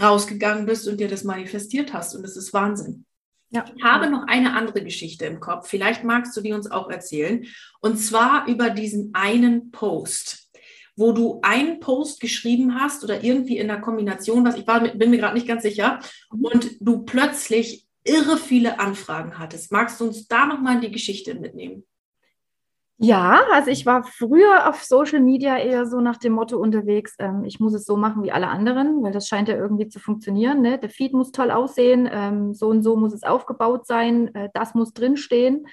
rausgegangen 0.00 0.66
bist 0.66 0.88
und 0.88 0.98
dir 0.98 1.08
das 1.08 1.24
manifestiert 1.24 1.92
hast. 1.92 2.16
Und 2.16 2.22
das 2.22 2.36
ist 2.36 2.52
Wahnsinn. 2.52 3.04
Ja. 3.50 3.64
Ich 3.74 3.82
habe 3.82 4.08
noch 4.08 4.26
eine 4.28 4.54
andere 4.54 4.82
Geschichte 4.84 5.26
im 5.26 5.40
Kopf. 5.40 5.68
Vielleicht 5.68 6.04
magst 6.04 6.36
du 6.36 6.40
die 6.40 6.52
uns 6.52 6.70
auch 6.70 6.88
erzählen. 6.88 7.44
Und 7.80 7.96
zwar 7.98 8.46
über 8.46 8.70
diesen 8.70 9.10
einen 9.12 9.72
Post, 9.72 10.50
wo 10.96 11.12
du 11.12 11.40
einen 11.42 11.80
Post 11.80 12.20
geschrieben 12.20 12.80
hast 12.80 13.02
oder 13.02 13.24
irgendwie 13.24 13.58
in 13.58 13.68
der 13.68 13.80
Kombination, 13.80 14.44
was 14.44 14.56
ich 14.56 14.66
war, 14.66 14.80
bin 14.80 15.10
mir 15.10 15.18
gerade 15.18 15.34
nicht 15.34 15.48
ganz 15.48 15.62
sicher, 15.62 15.98
und 16.30 16.76
du 16.80 17.02
plötzlich 17.02 17.86
irre 18.04 18.36
viele 18.36 18.78
Anfragen 18.78 19.38
hattest. 19.38 19.72
Magst 19.72 20.00
du 20.00 20.04
uns 20.04 20.28
da 20.28 20.46
nochmal 20.46 20.80
die 20.80 20.90
Geschichte 20.90 21.34
mitnehmen? 21.34 21.84
Ja, 23.02 23.40
also 23.50 23.70
ich 23.70 23.86
war 23.86 24.04
früher 24.04 24.68
auf 24.68 24.84
Social 24.84 25.20
Media 25.20 25.56
eher 25.56 25.86
so 25.86 26.02
nach 26.02 26.18
dem 26.18 26.34
Motto 26.34 26.58
unterwegs, 26.58 27.16
ähm, 27.18 27.44
ich 27.44 27.58
muss 27.58 27.72
es 27.72 27.86
so 27.86 27.96
machen 27.96 28.22
wie 28.22 28.30
alle 28.30 28.48
anderen, 28.48 29.02
weil 29.02 29.10
das 29.10 29.26
scheint 29.26 29.48
ja 29.48 29.56
irgendwie 29.56 29.88
zu 29.88 29.98
funktionieren. 29.98 30.60
Ne? 30.60 30.78
Der 30.78 30.90
Feed 30.90 31.14
muss 31.14 31.32
toll 31.32 31.50
aussehen, 31.50 32.06
ähm, 32.12 32.52
so 32.52 32.68
und 32.68 32.82
so 32.82 32.96
muss 32.96 33.14
es 33.14 33.22
aufgebaut 33.22 33.86
sein, 33.86 34.34
äh, 34.34 34.50
das 34.52 34.74
muss 34.74 34.92
drinstehen. 34.92 35.66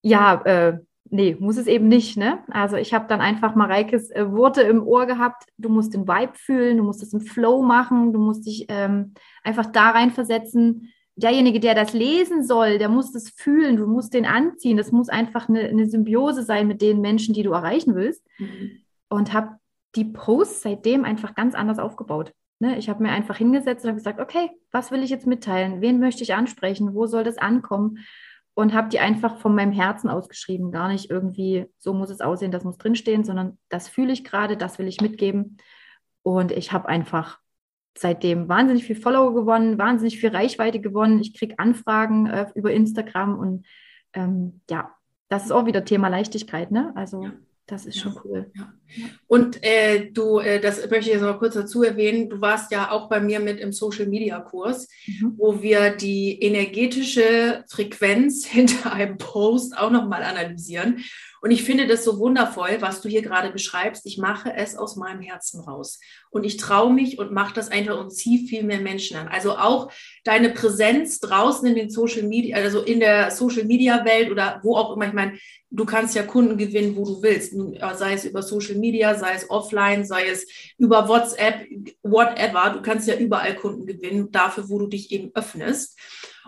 Ja, 0.00 0.40
äh, 0.46 0.78
nee, 1.10 1.36
muss 1.38 1.58
es 1.58 1.66
eben 1.66 1.88
nicht. 1.88 2.16
Ne? 2.16 2.38
Also 2.50 2.76
ich 2.76 2.94
habe 2.94 3.06
dann 3.06 3.20
einfach 3.20 3.54
Mareikes 3.54 4.10
äh, 4.10 4.32
Worte 4.32 4.62
im 4.62 4.82
Ohr 4.82 5.04
gehabt, 5.04 5.44
du 5.58 5.68
musst 5.68 5.92
den 5.92 6.08
Vibe 6.08 6.32
fühlen, 6.36 6.78
du 6.78 6.84
musst 6.84 7.02
es 7.02 7.12
im 7.12 7.20
Flow 7.20 7.62
machen, 7.62 8.14
du 8.14 8.18
musst 8.18 8.46
dich 8.46 8.64
ähm, 8.70 9.12
einfach 9.42 9.66
da 9.66 9.90
reinversetzen, 9.90 10.90
derjenige, 11.16 11.60
der 11.60 11.74
das 11.74 11.92
lesen 11.92 12.44
soll, 12.44 12.78
der 12.78 12.88
muss 12.88 13.12
das 13.12 13.30
fühlen, 13.30 13.76
du 13.76 13.86
musst 13.86 14.14
den 14.14 14.26
anziehen. 14.26 14.76
Das 14.76 14.92
muss 14.92 15.08
einfach 15.08 15.48
eine, 15.48 15.60
eine 15.60 15.88
Symbiose 15.88 16.42
sein 16.42 16.66
mit 16.66 16.82
den 16.82 17.00
Menschen, 17.00 17.34
die 17.34 17.42
du 17.42 17.52
erreichen 17.52 17.94
willst. 17.94 18.26
Mhm. 18.38 18.82
Und 19.08 19.32
habe 19.32 19.58
die 19.94 20.04
Posts 20.04 20.62
seitdem 20.62 21.04
einfach 21.04 21.34
ganz 21.34 21.54
anders 21.54 21.78
aufgebaut. 21.78 22.32
Ne? 22.58 22.78
Ich 22.78 22.88
habe 22.88 23.02
mir 23.02 23.10
einfach 23.10 23.36
hingesetzt 23.36 23.84
und 23.84 23.90
habe 23.90 23.98
gesagt, 23.98 24.20
okay, 24.20 24.50
was 24.72 24.90
will 24.90 25.02
ich 25.02 25.10
jetzt 25.10 25.26
mitteilen? 25.26 25.80
Wen 25.80 26.00
möchte 26.00 26.22
ich 26.24 26.34
ansprechen? 26.34 26.94
Wo 26.94 27.06
soll 27.06 27.22
das 27.22 27.38
ankommen? 27.38 27.98
Und 28.54 28.72
habe 28.72 28.88
die 28.88 29.00
einfach 29.00 29.38
von 29.38 29.54
meinem 29.54 29.72
Herzen 29.72 30.08
ausgeschrieben. 30.08 30.72
Gar 30.72 30.88
nicht 30.88 31.10
irgendwie, 31.10 31.66
so 31.78 31.92
muss 31.92 32.10
es 32.10 32.20
aussehen, 32.20 32.52
das 32.52 32.64
muss 32.64 32.78
drinstehen, 32.78 33.24
sondern 33.24 33.58
das 33.68 33.88
fühle 33.88 34.12
ich 34.12 34.24
gerade, 34.24 34.56
das 34.56 34.78
will 34.78 34.88
ich 34.88 35.00
mitgeben. 35.00 35.58
Und 36.22 36.52
ich 36.52 36.72
habe 36.72 36.88
einfach 36.88 37.38
seitdem 37.96 38.48
wahnsinnig 38.48 38.84
viel 38.84 38.96
Follower 38.96 39.34
gewonnen, 39.34 39.78
wahnsinnig 39.78 40.18
viel 40.18 40.30
Reichweite 40.30 40.80
gewonnen. 40.80 41.20
Ich 41.20 41.34
kriege 41.34 41.58
Anfragen 41.58 42.26
äh, 42.26 42.46
über 42.54 42.72
Instagram 42.72 43.38
und 43.38 43.66
ähm, 44.12 44.60
ja, 44.70 44.94
das 45.28 45.44
ist 45.44 45.52
auch 45.52 45.66
wieder 45.66 45.84
Thema 45.84 46.08
Leichtigkeit, 46.08 46.70
ne? 46.70 46.92
Also 46.94 47.24
ja. 47.24 47.32
das 47.66 47.86
ist 47.86 47.96
ja. 47.96 48.02
schon 48.02 48.20
cool. 48.24 48.50
Ja. 48.54 48.72
Und 49.26 49.62
äh, 49.64 50.10
du, 50.10 50.38
äh, 50.38 50.60
das 50.60 50.78
möchte 50.90 51.10
ich 51.10 51.14
jetzt 51.14 51.22
noch 51.22 51.38
kurz 51.38 51.54
dazu 51.54 51.82
erwähnen, 51.82 52.28
du 52.28 52.40
warst 52.40 52.70
ja 52.70 52.90
auch 52.90 53.08
bei 53.08 53.20
mir 53.20 53.40
mit 53.40 53.58
im 53.58 53.72
Social 53.72 54.06
Media 54.06 54.40
Kurs, 54.40 54.88
mhm. 55.06 55.34
wo 55.36 55.62
wir 55.62 55.90
die 55.90 56.40
energetische 56.40 57.64
Frequenz 57.68 58.46
hinter 58.46 58.92
einem 58.92 59.18
Post 59.18 59.76
auch 59.76 59.90
nochmal 59.90 60.22
analysieren. 60.22 61.04
Und 61.44 61.50
ich 61.50 61.62
finde 61.62 61.86
das 61.86 62.04
so 62.04 62.18
wundervoll, 62.18 62.78
was 62.80 63.02
du 63.02 63.08
hier 63.10 63.20
gerade 63.20 63.50
beschreibst. 63.50 64.06
Ich 64.06 64.16
mache 64.16 64.54
es 64.56 64.76
aus 64.76 64.96
meinem 64.96 65.20
Herzen 65.20 65.60
raus. 65.60 66.00
Und 66.30 66.44
ich 66.44 66.56
traue 66.56 66.90
mich 66.90 67.18
und 67.18 67.32
mache 67.32 67.52
das 67.52 67.70
einfach 67.70 67.98
und 68.00 68.12
ziehe 68.12 68.48
viel 68.48 68.62
mehr 68.62 68.80
Menschen 68.80 69.18
an. 69.18 69.28
Also 69.28 69.58
auch 69.58 69.92
deine 70.24 70.48
Präsenz 70.48 71.20
draußen 71.20 71.68
in 71.68 71.74
den 71.74 71.90
Social 71.90 72.22
Media, 72.22 72.56
also 72.56 72.80
in 72.80 72.98
der 72.98 73.30
Social 73.30 73.64
Media 73.64 74.06
Welt 74.06 74.30
oder 74.30 74.60
wo 74.62 74.74
auch 74.74 74.96
immer. 74.96 75.06
Ich 75.06 75.12
meine, 75.12 75.38
du 75.70 75.84
kannst 75.84 76.14
ja 76.14 76.22
Kunden 76.22 76.56
gewinnen, 76.56 76.96
wo 76.96 77.04
du 77.04 77.22
willst. 77.22 77.52
Sei 77.98 78.14
es 78.14 78.24
über 78.24 78.42
Social 78.42 78.76
Media, 78.76 79.14
sei 79.14 79.34
es 79.34 79.50
offline, 79.50 80.06
sei 80.06 80.28
es 80.28 80.46
über 80.78 81.08
WhatsApp, 81.08 81.66
whatever. 82.02 82.70
Du 82.70 82.80
kannst 82.80 83.06
ja 83.06 83.16
überall 83.16 83.54
Kunden 83.54 83.84
gewinnen, 83.84 84.32
dafür, 84.32 84.70
wo 84.70 84.78
du 84.78 84.86
dich 84.86 85.12
eben 85.12 85.30
öffnest. 85.34 85.98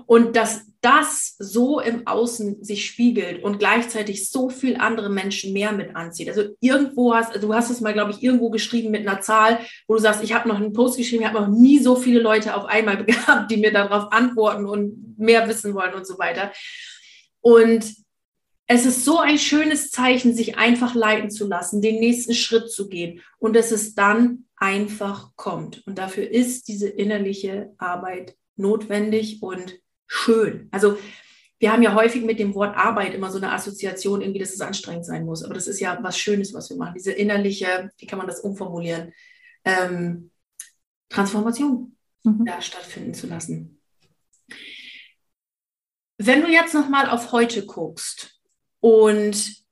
Und 0.04 0.36
dass 0.36 0.66
das 0.82 1.34
so 1.38 1.80
im 1.80 2.06
Außen 2.06 2.62
sich 2.62 2.86
spiegelt 2.86 3.42
und 3.42 3.58
gleichzeitig 3.58 4.30
so 4.30 4.50
viel 4.50 4.76
andere 4.76 5.08
Menschen 5.08 5.52
mehr 5.52 5.72
mit 5.72 5.96
anzieht. 5.96 6.28
Also 6.28 6.54
irgendwo 6.60 7.14
hast, 7.14 7.42
du 7.42 7.54
hast 7.54 7.70
es 7.70 7.80
mal, 7.80 7.92
glaube 7.92 8.12
ich, 8.12 8.22
irgendwo 8.22 8.50
geschrieben 8.50 8.90
mit 8.90 9.06
einer 9.06 9.20
Zahl, 9.20 9.58
wo 9.88 9.94
du 9.94 10.00
sagst, 10.00 10.22
ich 10.22 10.32
habe 10.32 10.48
noch 10.48 10.56
einen 10.56 10.72
Post 10.72 10.98
geschrieben, 10.98 11.22
ich 11.22 11.28
habe 11.28 11.40
noch 11.40 11.48
nie 11.48 11.78
so 11.78 11.96
viele 11.96 12.20
Leute 12.20 12.54
auf 12.54 12.66
einmal 12.66 13.04
gehabt, 13.04 13.50
die 13.50 13.56
mir 13.56 13.72
darauf 13.72 14.12
antworten 14.12 14.66
und 14.66 15.18
mehr 15.18 15.48
wissen 15.48 15.74
wollen 15.74 15.94
und 15.94 16.06
so 16.06 16.18
weiter. 16.18 16.52
Und 17.40 17.94
es 18.68 18.84
ist 18.84 19.04
so 19.04 19.18
ein 19.18 19.38
schönes 19.38 19.90
Zeichen, 19.90 20.34
sich 20.34 20.58
einfach 20.58 20.94
leiten 20.94 21.30
zu 21.30 21.46
lassen, 21.46 21.82
den 21.82 22.00
nächsten 22.00 22.34
Schritt 22.34 22.70
zu 22.70 22.88
gehen 22.88 23.22
und 23.38 23.54
dass 23.54 23.70
es 23.70 23.94
dann 23.94 24.46
einfach 24.56 25.30
kommt. 25.36 25.86
Und 25.86 25.98
dafür 25.98 26.28
ist 26.28 26.68
diese 26.68 26.88
innerliche 26.88 27.72
Arbeit 27.78 28.36
notwendig 28.56 29.42
und 29.42 29.78
schön. 30.06 30.68
Also 30.70 30.98
wir 31.58 31.72
haben 31.72 31.82
ja 31.82 31.94
häufig 31.94 32.22
mit 32.22 32.38
dem 32.38 32.54
Wort 32.54 32.76
Arbeit 32.76 33.14
immer 33.14 33.30
so 33.30 33.38
eine 33.38 33.52
Assoziation, 33.52 34.20
irgendwie, 34.20 34.40
dass 34.40 34.52
es 34.52 34.60
anstrengend 34.60 35.06
sein 35.06 35.24
muss. 35.24 35.42
Aber 35.42 35.54
das 35.54 35.66
ist 35.66 35.80
ja 35.80 35.98
was 36.02 36.18
Schönes, 36.18 36.52
was 36.52 36.68
wir 36.68 36.76
machen. 36.76 36.94
Diese 36.94 37.12
innerliche, 37.12 37.90
wie 37.98 38.06
kann 38.06 38.18
man 38.18 38.26
das 38.26 38.40
umformulieren? 38.40 39.12
Ähm, 39.64 40.30
Transformation 41.08 41.96
mhm. 42.24 42.44
da 42.44 42.60
stattfinden 42.60 43.14
zu 43.14 43.26
lassen. 43.26 43.80
Wenn 46.18 46.42
du 46.42 46.48
jetzt 46.48 46.74
nochmal 46.74 47.08
auf 47.08 47.32
heute 47.32 47.64
guckst 47.64 48.40
und 48.80 49.64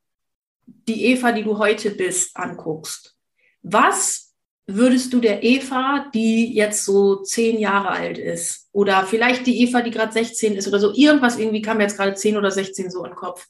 die 0.67 1.07
Eva, 1.07 1.33
die 1.33 1.43
du 1.43 1.59
heute 1.59 1.91
bist, 1.91 2.37
anguckst, 2.37 3.17
was 3.63 4.24
würdest 4.67 5.13
du 5.13 5.21
der 5.21 5.43
Eva, 5.43 6.11
die 6.15 6.55
jetzt 6.55 6.85
so 6.85 7.23
zehn 7.23 7.59
Jahre 7.59 7.91
alt 7.91 8.19
ist, 8.19 8.69
oder 8.73 9.05
vielleicht 9.05 9.47
die 9.47 9.63
Eva, 9.63 9.83
die 9.83 9.91
gerade 9.91 10.13
16 10.13 10.55
ist 10.55 10.67
oder 10.67 10.81
so, 10.81 10.93
irgendwas 10.95 11.39
irgendwie 11.39 11.63
kam 11.63 11.81
jetzt 11.81 11.97
gerade 11.97 12.15
10 12.15 12.37
oder 12.37 12.51
16 12.51 12.91
so 12.91 13.05
in 13.05 13.11
den 13.11 13.17
Kopf. 13.17 13.47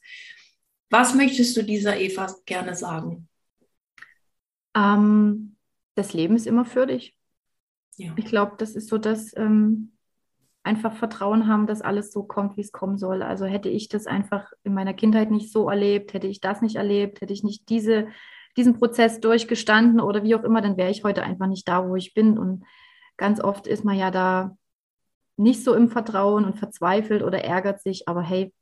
Was 0.89 1.15
möchtest 1.15 1.55
du 1.57 1.63
dieser 1.63 1.97
Eva 1.97 2.33
gerne 2.45 2.75
sagen? 2.75 3.27
Ähm, 4.75 5.55
das 5.95 6.13
Leben 6.13 6.35
ist 6.35 6.47
immer 6.47 6.65
für 6.65 6.85
dich. 6.85 7.15
Ja. 7.97 8.13
Ich 8.17 8.25
glaube, 8.25 8.55
das 8.57 8.75
ist 8.75 8.89
so 8.89 8.97
das 8.97 9.35
ähm, 9.37 9.93
einfach 10.63 10.95
Vertrauen 10.95 11.47
haben, 11.47 11.65
dass 11.65 11.81
alles 11.81 12.11
so 12.11 12.23
kommt, 12.23 12.57
wie 12.57 12.61
es 12.61 12.73
kommen 12.73 12.97
soll. 12.97 13.21
Also 13.23 13.45
hätte 13.45 13.69
ich 13.69 13.87
das 13.87 14.05
einfach 14.05 14.51
in 14.63 14.73
meiner 14.73 14.93
Kindheit 14.93 15.31
nicht 15.31 15.51
so 15.51 15.69
erlebt, 15.69 16.13
hätte 16.13 16.27
ich 16.27 16.41
das 16.41 16.61
nicht 16.61 16.75
erlebt, 16.75 17.21
hätte 17.21 17.33
ich 17.33 17.43
nicht 17.43 17.69
diese 17.69 18.09
diesen 18.57 18.77
Prozess 18.77 19.19
durchgestanden 19.19 19.99
oder 19.99 20.23
wie 20.23 20.35
auch 20.35 20.43
immer, 20.43 20.61
dann 20.61 20.77
wäre 20.77 20.91
ich 20.91 21.03
heute 21.03 21.23
einfach 21.23 21.47
nicht 21.47 21.67
da, 21.67 21.87
wo 21.87 21.95
ich 21.95 22.13
bin. 22.13 22.37
Und 22.37 22.63
ganz 23.17 23.41
oft 23.41 23.67
ist 23.67 23.83
man 23.83 23.97
ja 23.97 24.11
da 24.11 24.57
nicht 25.37 25.63
so 25.63 25.73
im 25.73 25.89
Vertrauen 25.89 26.45
und 26.45 26.57
verzweifelt 26.57 27.23
oder 27.23 27.43
ärgert 27.43 27.81
sich, 27.81 28.07
aber 28.07 28.21
hey, 28.21 28.53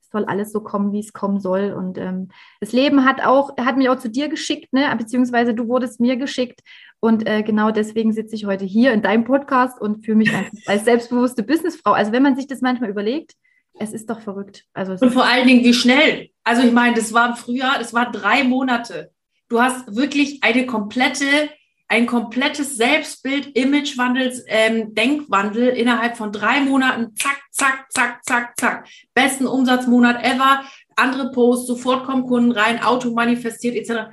es 0.00 0.10
soll 0.10 0.24
alles 0.26 0.52
so 0.52 0.60
kommen, 0.60 0.92
wie 0.92 1.00
es 1.00 1.14
kommen 1.14 1.40
soll. 1.40 1.72
Und 1.72 1.96
ähm, 1.96 2.28
das 2.60 2.72
Leben 2.72 3.06
hat 3.06 3.24
auch, 3.24 3.56
hat 3.56 3.78
mich 3.78 3.88
auch 3.88 3.98
zu 3.98 4.10
dir 4.10 4.28
geschickt, 4.28 4.72
ne? 4.72 4.94
beziehungsweise 4.98 5.54
du 5.54 5.68
wurdest 5.68 6.00
mir 6.00 6.16
geschickt. 6.16 6.60
Und 7.00 7.26
äh, 7.26 7.42
genau 7.42 7.70
deswegen 7.70 8.12
sitze 8.12 8.34
ich 8.34 8.44
heute 8.44 8.64
hier 8.64 8.92
in 8.92 9.02
deinem 9.02 9.24
Podcast 9.24 9.80
und 9.80 10.04
fühle 10.04 10.18
mich 10.18 10.32
als 10.66 10.84
selbstbewusste 10.84 11.42
Businessfrau. 11.42 11.92
Also 11.92 12.12
wenn 12.12 12.22
man 12.22 12.36
sich 12.36 12.46
das 12.46 12.60
manchmal 12.60 12.90
überlegt, 12.90 13.34
Es 13.78 13.92
ist 13.92 14.10
doch 14.10 14.20
verrückt. 14.20 14.66
Also 14.74 14.92
und 15.04 15.12
vor 15.12 15.24
allen 15.24 15.46
Dingen, 15.46 15.64
wie 15.64 15.72
schnell. 15.74 16.28
Also 16.44 16.62
ich 16.62 16.72
meine, 16.72 16.96
das 16.96 17.12
war 17.12 17.30
im 17.30 17.36
Frühjahr, 17.36 17.78
das 17.78 17.94
war 17.94 18.10
drei 18.10 18.44
Monate. 18.44 19.12
Du 19.48 19.60
hast 19.60 19.94
wirklich 19.94 20.42
eine 20.42 20.66
komplette, 20.66 21.50
ein 21.88 22.06
komplettes 22.06 22.76
Selbstbild, 22.76 23.56
Imagewandel, 23.56 24.42
ähm, 24.46 24.94
Denkwandel 24.94 25.68
innerhalb 25.68 26.16
von 26.16 26.32
drei 26.32 26.60
Monaten. 26.60 27.14
Zack, 27.16 27.42
zack, 27.50 27.86
zack, 27.90 28.24
zack, 28.24 28.58
zack. 28.58 28.88
Besten 29.14 29.46
Umsatzmonat 29.46 30.24
ever. 30.24 30.64
Andere 30.96 31.30
Posts, 31.32 31.66
sofort 31.66 32.06
kommen 32.06 32.26
Kunden 32.26 32.52
rein, 32.52 32.82
Auto 32.82 33.12
manifestiert 33.12 33.76
etc. 33.76 34.12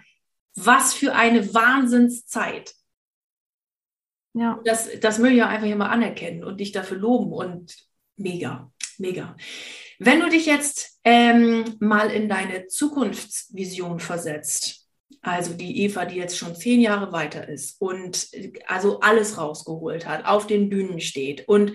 Was 0.56 0.94
für 0.94 1.16
eine 1.16 1.54
Wahnsinnszeit. 1.54 2.74
Ja. 4.34 4.60
Das, 4.64 4.90
das 5.00 5.20
möchte 5.20 5.38
ich 5.38 5.44
einfach 5.44 5.66
hier 5.66 5.76
mal 5.76 5.90
anerkennen 5.90 6.44
und 6.44 6.60
dich 6.60 6.72
dafür 6.72 6.98
loben 6.98 7.32
und 7.32 7.76
mega, 8.16 8.72
mega. 8.98 9.36
Wenn 10.02 10.22
du 10.22 10.30
dich 10.30 10.46
jetzt 10.46 10.98
ähm, 11.04 11.76
mal 11.82 12.10
in 12.10 12.30
deine 12.30 12.68
Zukunftsvision 12.68 14.00
versetzt, 14.00 14.88
also 15.22 15.54
die 15.54 15.82
Eva, 15.82 16.06
die 16.06 16.16
jetzt 16.16 16.38
schon 16.38 16.56
zehn 16.56 16.80
Jahre 16.80 17.12
weiter 17.12 17.50
ist 17.50 17.82
und 17.82 18.30
also 18.66 19.02
alles 19.02 19.38
rausgeholt 19.38 20.08
hat, 20.08 20.26
auf 20.26 20.48
den 20.48 20.70
Bühnen 20.70 21.02
steht 21.02 21.50
und 21.50 21.74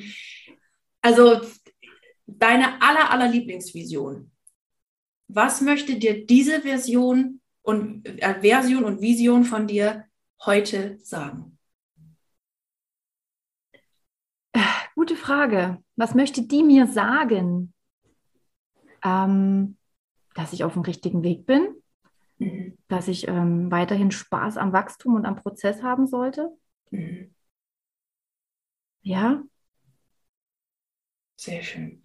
also 1.03 1.43
deine 2.27 2.81
aller, 2.81 3.11
aller 3.11 3.29
Lieblingsvision. 3.29 4.31
Was 5.29 5.61
möchte 5.61 5.97
dir 5.97 6.25
diese 6.25 6.63
Version 6.63 7.43
und 7.61 8.07
äh, 8.23 8.41
Version 8.41 8.85
und 8.85 9.03
Vision 9.03 9.45
von 9.45 9.67
dir 9.67 10.07
heute 10.47 10.99
sagen? 11.03 11.59
Gute 14.95 15.17
Frage. 15.17 15.83
Was 15.97 16.15
möchte 16.15 16.41
die 16.43 16.63
mir 16.63 16.87
sagen? 16.87 17.74
Ähm, 19.05 19.77
dass 20.35 20.53
ich 20.53 20.65
auf 20.65 20.73
dem 20.73 20.83
richtigen 20.83 21.23
Weg 21.23 21.47
bin, 21.47 21.69
mhm. 22.39 22.77
dass 22.89 23.09
ich 23.09 23.29
ähm, 23.29 23.71
weiterhin 23.71 24.11
Spaß 24.11 24.57
am 24.57 24.73
Wachstum 24.73 25.15
und 25.15 25.27
am 25.27 25.37
Prozess 25.37 25.83
haben 25.83 26.07
sollte. 26.07 26.51
Mhm. 26.91 27.35
Ja. 29.03 29.43
Sehr 31.37 31.63
schön. 31.63 32.03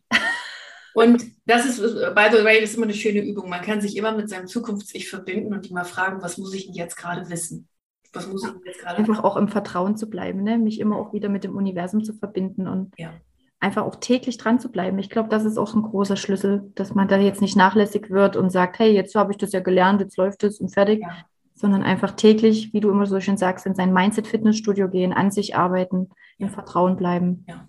Und 0.93 1.23
das 1.45 1.65
ist, 1.65 1.77
by 1.77 2.27
the 2.31 2.43
way, 2.43 2.59
das 2.59 2.71
ist 2.71 2.75
immer 2.75 2.85
eine 2.85 2.93
schöne 2.93 3.21
Übung. 3.21 3.47
Man 3.49 3.61
kann 3.61 3.79
sich 3.79 3.95
immer 3.95 4.11
mit 4.11 4.27
seinem 4.27 4.47
Zukunfts-Ich 4.47 5.09
verbinden 5.09 5.53
und 5.53 5.69
immer 5.69 5.85
fragen, 5.85 6.21
was 6.21 6.37
muss 6.37 6.53
ich 6.53 6.65
denn 6.65 6.75
jetzt 6.75 6.97
gerade 6.97 7.29
wissen? 7.29 7.69
Was 8.11 8.27
muss 8.27 8.43
ich 8.43 8.51
jetzt 8.65 8.79
gerade 8.79 8.97
Einfach 8.97 9.23
auch 9.23 9.37
im 9.37 9.47
Vertrauen 9.47 9.95
zu 9.95 10.09
bleiben, 10.09 10.43
ne? 10.43 10.57
mich 10.57 10.79
immer 10.79 10.97
auch 10.97 11.13
wieder 11.13 11.29
mit 11.29 11.43
dem 11.43 11.55
Universum 11.55 12.03
zu 12.03 12.13
verbinden 12.13 12.67
und 12.67 12.93
ja. 12.97 13.13
Einfach 13.59 13.83
auch 13.83 13.95
täglich 13.95 14.37
dran 14.37 14.59
zu 14.59 14.71
bleiben. 14.71 14.99
Ich 14.99 15.09
glaube, 15.09 15.29
das 15.29 15.45
ist 15.45 15.57
auch 15.57 15.73
ein 15.73 15.81
großer 15.81 16.15
Schlüssel, 16.15 16.71
dass 16.75 16.95
man 16.95 17.07
da 17.07 17.17
jetzt 17.17 17.41
nicht 17.41 17.57
nachlässig 17.57 18.09
wird 18.09 18.35
und 18.35 18.51
sagt, 18.51 18.79
hey, 18.79 18.91
jetzt 18.91 19.15
habe 19.15 19.31
ich 19.31 19.37
das 19.37 19.51
ja 19.51 19.59
gelernt, 19.59 20.01
jetzt 20.01 20.17
läuft 20.17 20.43
es 20.43 20.59
und 20.59 20.69
fertig, 20.69 21.01
ja. 21.01 21.25
sondern 21.55 21.83
einfach 21.83 22.11
täglich, 22.11 22.73
wie 22.73 22.79
du 22.79 22.89
immer 22.89 23.05
so 23.05 23.19
schön 23.19 23.37
sagst, 23.37 23.65
in 23.65 23.75
sein 23.75 23.93
Mindset-Fitnessstudio 23.93 24.89
gehen, 24.89 25.11
an 25.11 25.31
sich 25.31 25.55
arbeiten, 25.55 26.09
ja. 26.37 26.47
im 26.47 26.53
Vertrauen 26.53 26.95
bleiben. 26.95 27.45
Ja. 27.47 27.67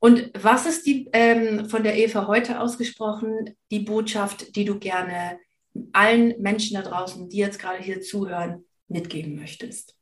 Und 0.00 0.30
was 0.40 0.66
ist 0.66 0.86
die 0.86 1.08
ähm, 1.12 1.68
von 1.68 1.82
der 1.84 1.96
Eva 1.96 2.26
heute 2.26 2.60
ausgesprochen, 2.60 3.50
die 3.70 3.80
Botschaft, 3.80 4.56
die 4.56 4.64
du 4.64 4.78
gerne 4.78 5.38
allen 5.92 6.40
Menschen 6.40 6.74
da 6.74 6.82
draußen, 6.82 7.28
die 7.28 7.36
jetzt 7.36 7.60
gerade 7.60 7.82
hier 7.82 8.00
zuhören, 8.00 8.64
mitgeben 8.88 9.36
möchtest? 9.36 9.94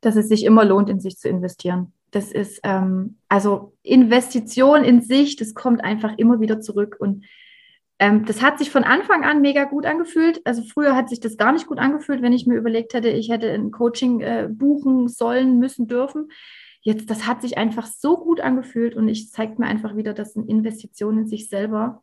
Dass 0.00 0.16
es 0.16 0.28
sich 0.28 0.44
immer 0.44 0.64
lohnt, 0.64 0.88
in 0.88 0.98
sich 0.98 1.18
zu 1.18 1.28
investieren. 1.28 1.92
Das 2.10 2.32
ist 2.32 2.60
ähm, 2.62 3.18
also 3.28 3.74
Investition 3.82 4.84
in 4.84 5.02
sich, 5.02 5.36
das 5.36 5.54
kommt 5.54 5.82
einfach 5.82 6.16
immer 6.16 6.40
wieder 6.40 6.60
zurück. 6.60 6.96
Und 6.98 7.24
ähm, 7.98 8.24
das 8.24 8.42
hat 8.42 8.58
sich 8.58 8.70
von 8.70 8.84
Anfang 8.84 9.24
an 9.24 9.40
mega 9.40 9.64
gut 9.64 9.86
angefühlt. 9.86 10.40
Also 10.44 10.62
früher 10.62 10.96
hat 10.96 11.08
sich 11.08 11.20
das 11.20 11.36
gar 11.36 11.52
nicht 11.52 11.66
gut 11.66 11.78
angefühlt, 11.78 12.22
wenn 12.22 12.32
ich 12.32 12.46
mir 12.46 12.56
überlegt 12.56 12.94
hätte, 12.94 13.08
ich 13.08 13.30
hätte 13.30 13.50
ein 13.50 13.70
Coaching 13.70 14.20
äh, 14.20 14.48
buchen 14.50 15.08
sollen, 15.08 15.58
müssen, 15.58 15.86
dürfen. 15.86 16.30
Jetzt, 16.80 17.10
das 17.10 17.26
hat 17.26 17.42
sich 17.42 17.58
einfach 17.58 17.86
so 17.86 18.16
gut 18.16 18.40
angefühlt 18.40 18.94
und 18.94 19.08
ich 19.08 19.30
zeigt 19.30 19.58
mir 19.58 19.66
einfach 19.66 19.96
wieder, 19.96 20.14
dass 20.14 20.36
eine 20.36 20.46
Investition 20.46 21.18
in 21.18 21.26
sich 21.26 21.48
selber 21.48 22.02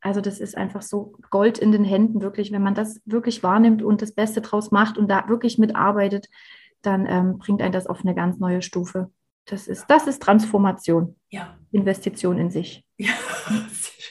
also 0.00 0.20
das 0.20 0.40
ist 0.40 0.56
einfach 0.56 0.82
so 0.82 1.12
Gold 1.30 1.58
in 1.58 1.72
den 1.72 1.84
Händen, 1.84 2.22
wirklich. 2.22 2.52
Wenn 2.52 2.62
man 2.62 2.74
das 2.74 3.00
wirklich 3.04 3.42
wahrnimmt 3.42 3.82
und 3.82 4.00
das 4.00 4.12
Beste 4.12 4.40
draus 4.40 4.70
macht 4.70 4.96
und 4.96 5.10
da 5.10 5.28
wirklich 5.28 5.58
mitarbeitet, 5.58 6.28
dann 6.82 7.06
ähm, 7.06 7.38
bringt 7.38 7.62
einen 7.62 7.72
das 7.72 7.86
auf 7.86 8.00
eine 8.02 8.14
ganz 8.14 8.38
neue 8.38 8.62
Stufe. 8.62 9.10
Das 9.46 9.68
ist, 9.68 9.86
das 9.88 10.06
ist 10.06 10.22
Transformation. 10.22 11.16
Ja. 11.30 11.56
Investition 11.72 12.38
in 12.38 12.50
sich. 12.50 12.84
Ja, 12.98 13.12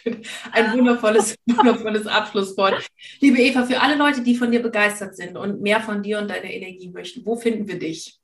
ein 0.52 0.74
wundervolles, 0.74 1.36
wundervolles 1.46 2.08
Abschlusswort. 2.08 2.88
Liebe 3.20 3.40
Eva, 3.40 3.64
für 3.64 3.82
alle 3.82 3.96
Leute, 3.96 4.22
die 4.22 4.36
von 4.36 4.52
dir 4.52 4.62
begeistert 4.62 5.16
sind 5.16 5.38
und 5.38 5.62
mehr 5.62 5.82
von 5.82 6.02
dir 6.02 6.20
und 6.20 6.30
deiner 6.30 6.50
Energie 6.50 6.90
möchten, 6.90 7.26
wo 7.26 7.36
finden 7.36 7.68
wir 7.68 7.80
dich? 7.80 8.20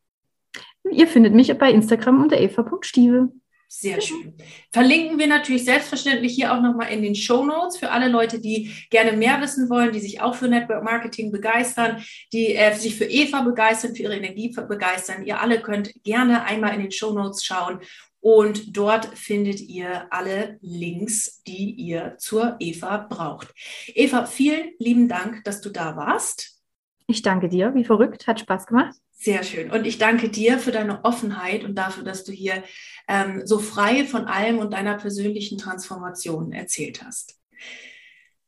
Ihr 0.89 1.07
findet 1.07 1.33
mich 1.33 1.55
bei 1.57 1.71
Instagram 1.71 2.21
unter 2.21 2.39
eva.stieve. 2.39 3.29
Sehr 3.77 3.99
schön. 3.99 4.33
Verlinken 4.71 5.19
wir 5.19 5.27
natürlich 5.27 5.65
selbstverständlich 5.65 6.33
hier 6.33 6.53
auch 6.53 6.61
nochmal 6.61 6.93
in 6.93 7.01
den 7.01 7.13
Show 7.13 7.45
Notes 7.45 7.77
für 7.77 7.91
alle 7.91 8.07
Leute, 8.07 8.39
die 8.39 8.73
gerne 8.89 9.17
mehr 9.17 9.41
wissen 9.41 9.69
wollen, 9.69 9.91
die 9.91 9.99
sich 9.99 10.21
auch 10.21 10.33
für 10.33 10.47
Network 10.47 10.81
Marketing 10.81 11.29
begeistern, 11.29 12.01
die 12.31 12.55
äh, 12.55 12.73
sich 12.73 12.95
für 12.95 13.03
Eva 13.03 13.41
begeistern, 13.41 13.93
für 13.93 14.03
ihre 14.03 14.15
Energie 14.15 14.49
begeistern. 14.49 15.25
Ihr 15.25 15.41
alle 15.41 15.61
könnt 15.61 15.93
gerne 16.05 16.45
einmal 16.45 16.73
in 16.73 16.83
den 16.83 16.91
Show 16.91 17.11
Notes 17.11 17.43
schauen 17.43 17.81
und 18.21 18.77
dort 18.77 19.07
findet 19.17 19.59
ihr 19.59 20.07
alle 20.09 20.57
Links, 20.61 21.43
die 21.43 21.71
ihr 21.71 22.15
zur 22.17 22.55
Eva 22.59 22.97
braucht. 23.09 23.53
Eva, 23.87 24.25
vielen 24.25 24.69
lieben 24.79 25.09
Dank, 25.09 25.43
dass 25.43 25.59
du 25.59 25.69
da 25.69 25.97
warst. 25.97 26.61
Ich 27.07 27.23
danke 27.23 27.49
dir. 27.49 27.75
Wie 27.75 27.83
verrückt. 27.83 28.25
Hat 28.25 28.39
Spaß 28.39 28.67
gemacht. 28.67 28.95
Sehr 29.17 29.43
schön. 29.43 29.71
Und 29.71 29.87
ich 29.87 29.97
danke 29.97 30.29
dir 30.29 30.59
für 30.59 30.71
deine 30.71 31.03
Offenheit 31.03 31.63
und 31.63 31.75
dafür, 31.75 32.03
dass 32.03 32.25
du 32.25 32.31
hier 32.31 32.63
ähm, 33.07 33.41
so 33.45 33.59
frei 33.59 34.05
von 34.05 34.25
allem 34.25 34.59
und 34.59 34.73
deiner 34.73 34.97
persönlichen 34.97 35.57
Transformation 35.57 36.51
erzählt 36.51 37.03
hast. 37.03 37.35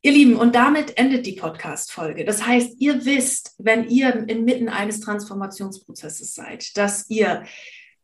Ihr 0.01 0.11
Lieben, 0.11 0.35
und 0.35 0.55
damit 0.55 0.97
endet 0.97 1.25
die 1.25 1.33
Podcast-Folge. 1.33 2.23
Das 2.23 2.45
heißt, 2.45 2.75
ihr 2.79 3.05
wisst, 3.05 3.55
wenn 3.57 3.89
ihr 3.89 4.29
inmitten 4.29 4.69
eines 4.69 4.99
Transformationsprozesses 5.01 6.33
seid, 6.33 6.77
dass 6.77 7.09
ihr 7.09 7.43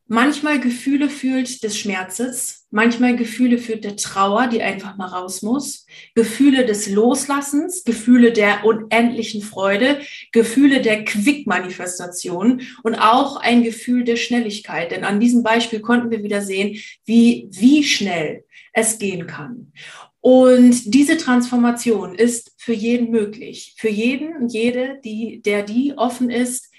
manchmal 0.08 0.60
Gefühle 0.60 1.10
fühlt 1.10 1.64
des 1.64 1.78
Schmerzes, 1.78 2.66
manchmal 2.72 3.16
Gefühle 3.16 3.58
fühlt 3.58 3.84
der 3.84 3.96
Trauer, 3.96 4.48
die 4.48 4.62
einfach 4.62 4.98
mal 4.98 5.08
raus 5.08 5.42
muss, 5.42 5.86
Gefühle 6.16 6.66
des 6.66 6.90
Loslassens, 6.90 7.84
Gefühle 7.84 8.32
der 8.32 8.66
unendlichen 8.66 9.42
Freude, 9.42 10.00
Gefühle 10.32 10.82
der 10.82 11.06
Quick-Manifestation 11.06 12.62
und 12.84 12.96
auch 12.96 13.38
ein 13.38 13.64
Gefühl 13.64 14.04
der 14.04 14.18
Schnelligkeit. 14.18 14.92
Denn 14.92 15.04
an 15.04 15.20
diesem 15.20 15.44
Beispiel 15.44 15.80
konnten 15.80 16.12
wir 16.12 16.24
wieder 16.24 16.42
sehen, 16.42 16.78
wie, 17.06 17.48
wie 17.52 17.84
schnell 17.84 18.44
es 18.74 18.98
gehen 18.98 19.28
kann. 19.28 19.72
Und 20.20 20.94
diese 20.94 21.18
Transformation 21.18 22.16
ist 22.16 22.54
für 22.58 22.74
jeden 22.74 23.12
möglich. 23.12 23.76
Für 23.78 23.90
jeden 23.90 24.48
jede, 24.48 25.00
die, 25.04 25.42
der 25.42 25.64
die 25.64 25.94
offen 25.98 26.30
ist, 26.30 26.73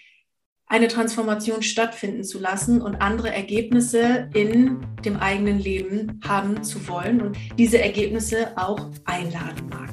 eine 0.75 0.89
Transformation 0.89 1.63
stattfinden 1.63 2.25
zu 2.25 2.41
lassen 2.41 2.83
und 2.83 2.97
andere 2.97 3.33
Ergebnisse 3.33 4.29
in 4.35 4.85
dem 5.05 5.17
eigenen 5.19 5.61
Leben 5.61 6.21
haben 6.27 6.65
zu 6.65 6.89
wollen 6.89 7.23
und 7.23 7.37
diese 7.57 7.81
Ergebnisse 7.81 8.49
auch 8.57 8.91
einladen 9.05 9.69
mag. 9.71 9.91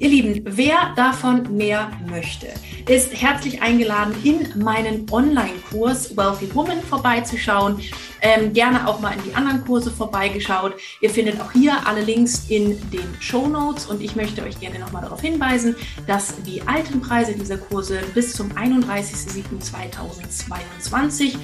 Ihr 0.00 0.08
Lieben, 0.08 0.42
wer 0.44 0.92
davon 0.96 1.56
mehr 1.56 1.92
möchte, 2.10 2.48
ist 2.88 3.22
herzlich 3.22 3.62
eingeladen, 3.62 4.16
in 4.24 4.60
meinen 4.60 5.06
Online-Kurs 5.12 6.16
Wealthy 6.16 6.52
Woman 6.52 6.80
vorbeizuschauen. 6.82 7.80
Ähm, 8.20 8.52
gerne 8.52 8.88
auch 8.88 9.00
mal 9.00 9.12
in 9.12 9.22
die 9.24 9.34
anderen 9.34 9.64
Kurse 9.64 9.90
vorbeigeschaut. 9.90 10.74
Ihr 11.00 11.10
findet 11.10 11.40
auch 11.40 11.50
hier 11.52 11.86
alle 11.86 12.02
Links 12.02 12.44
in 12.48 12.78
den 12.90 13.16
Show 13.20 13.48
Notes 13.48 13.86
und 13.86 14.02
ich 14.02 14.14
möchte 14.16 14.42
euch 14.42 14.58
gerne 14.60 14.78
nochmal 14.78 15.02
darauf 15.02 15.20
hinweisen, 15.20 15.76
dass 16.06 16.40
die 16.42 16.62
alten 16.62 17.00
Preise 17.00 17.34
dieser 17.34 17.58
Kurse 17.58 18.00
bis 18.14 18.32
zum 18.32 18.52
31.07.2022 18.52 21.36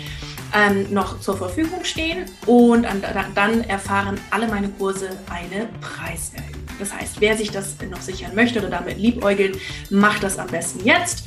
ähm, 0.54 0.92
noch 0.92 1.20
zur 1.20 1.36
Verfügung 1.36 1.84
stehen 1.84 2.26
und 2.46 2.86
dann 3.34 3.64
erfahren 3.64 4.20
alle 4.30 4.48
meine 4.48 4.68
Kurse 4.68 5.10
eine 5.30 5.68
Preiserhöhung. 5.80 6.62
Das 6.78 6.92
heißt, 6.92 7.20
wer 7.20 7.36
sich 7.36 7.50
das 7.50 7.76
noch 7.90 8.00
sichern 8.00 8.34
möchte 8.34 8.58
oder 8.58 8.70
damit 8.70 8.98
liebäugelt, 8.98 9.58
macht 9.90 10.22
das 10.22 10.38
am 10.38 10.48
besten 10.48 10.84
jetzt. 10.84 11.24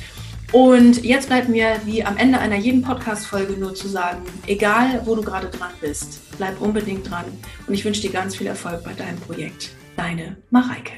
Und 0.52 1.04
jetzt 1.04 1.28
bleibt 1.28 1.48
mir 1.48 1.80
wie 1.84 2.04
am 2.04 2.16
Ende 2.16 2.38
einer 2.38 2.56
jeden 2.56 2.82
Podcast-Folge 2.82 3.54
nur 3.54 3.74
zu 3.74 3.88
sagen, 3.88 4.22
egal 4.46 5.02
wo 5.04 5.14
du 5.14 5.22
gerade 5.22 5.48
dran 5.48 5.72
bist, 5.80 6.20
bleib 6.38 6.60
unbedingt 6.60 7.10
dran 7.10 7.24
und 7.66 7.74
ich 7.74 7.84
wünsche 7.84 8.02
dir 8.02 8.10
ganz 8.10 8.36
viel 8.36 8.46
Erfolg 8.46 8.84
bei 8.84 8.92
deinem 8.92 9.18
Projekt. 9.18 9.70
Deine 9.96 10.36
Mareike. 10.50 10.92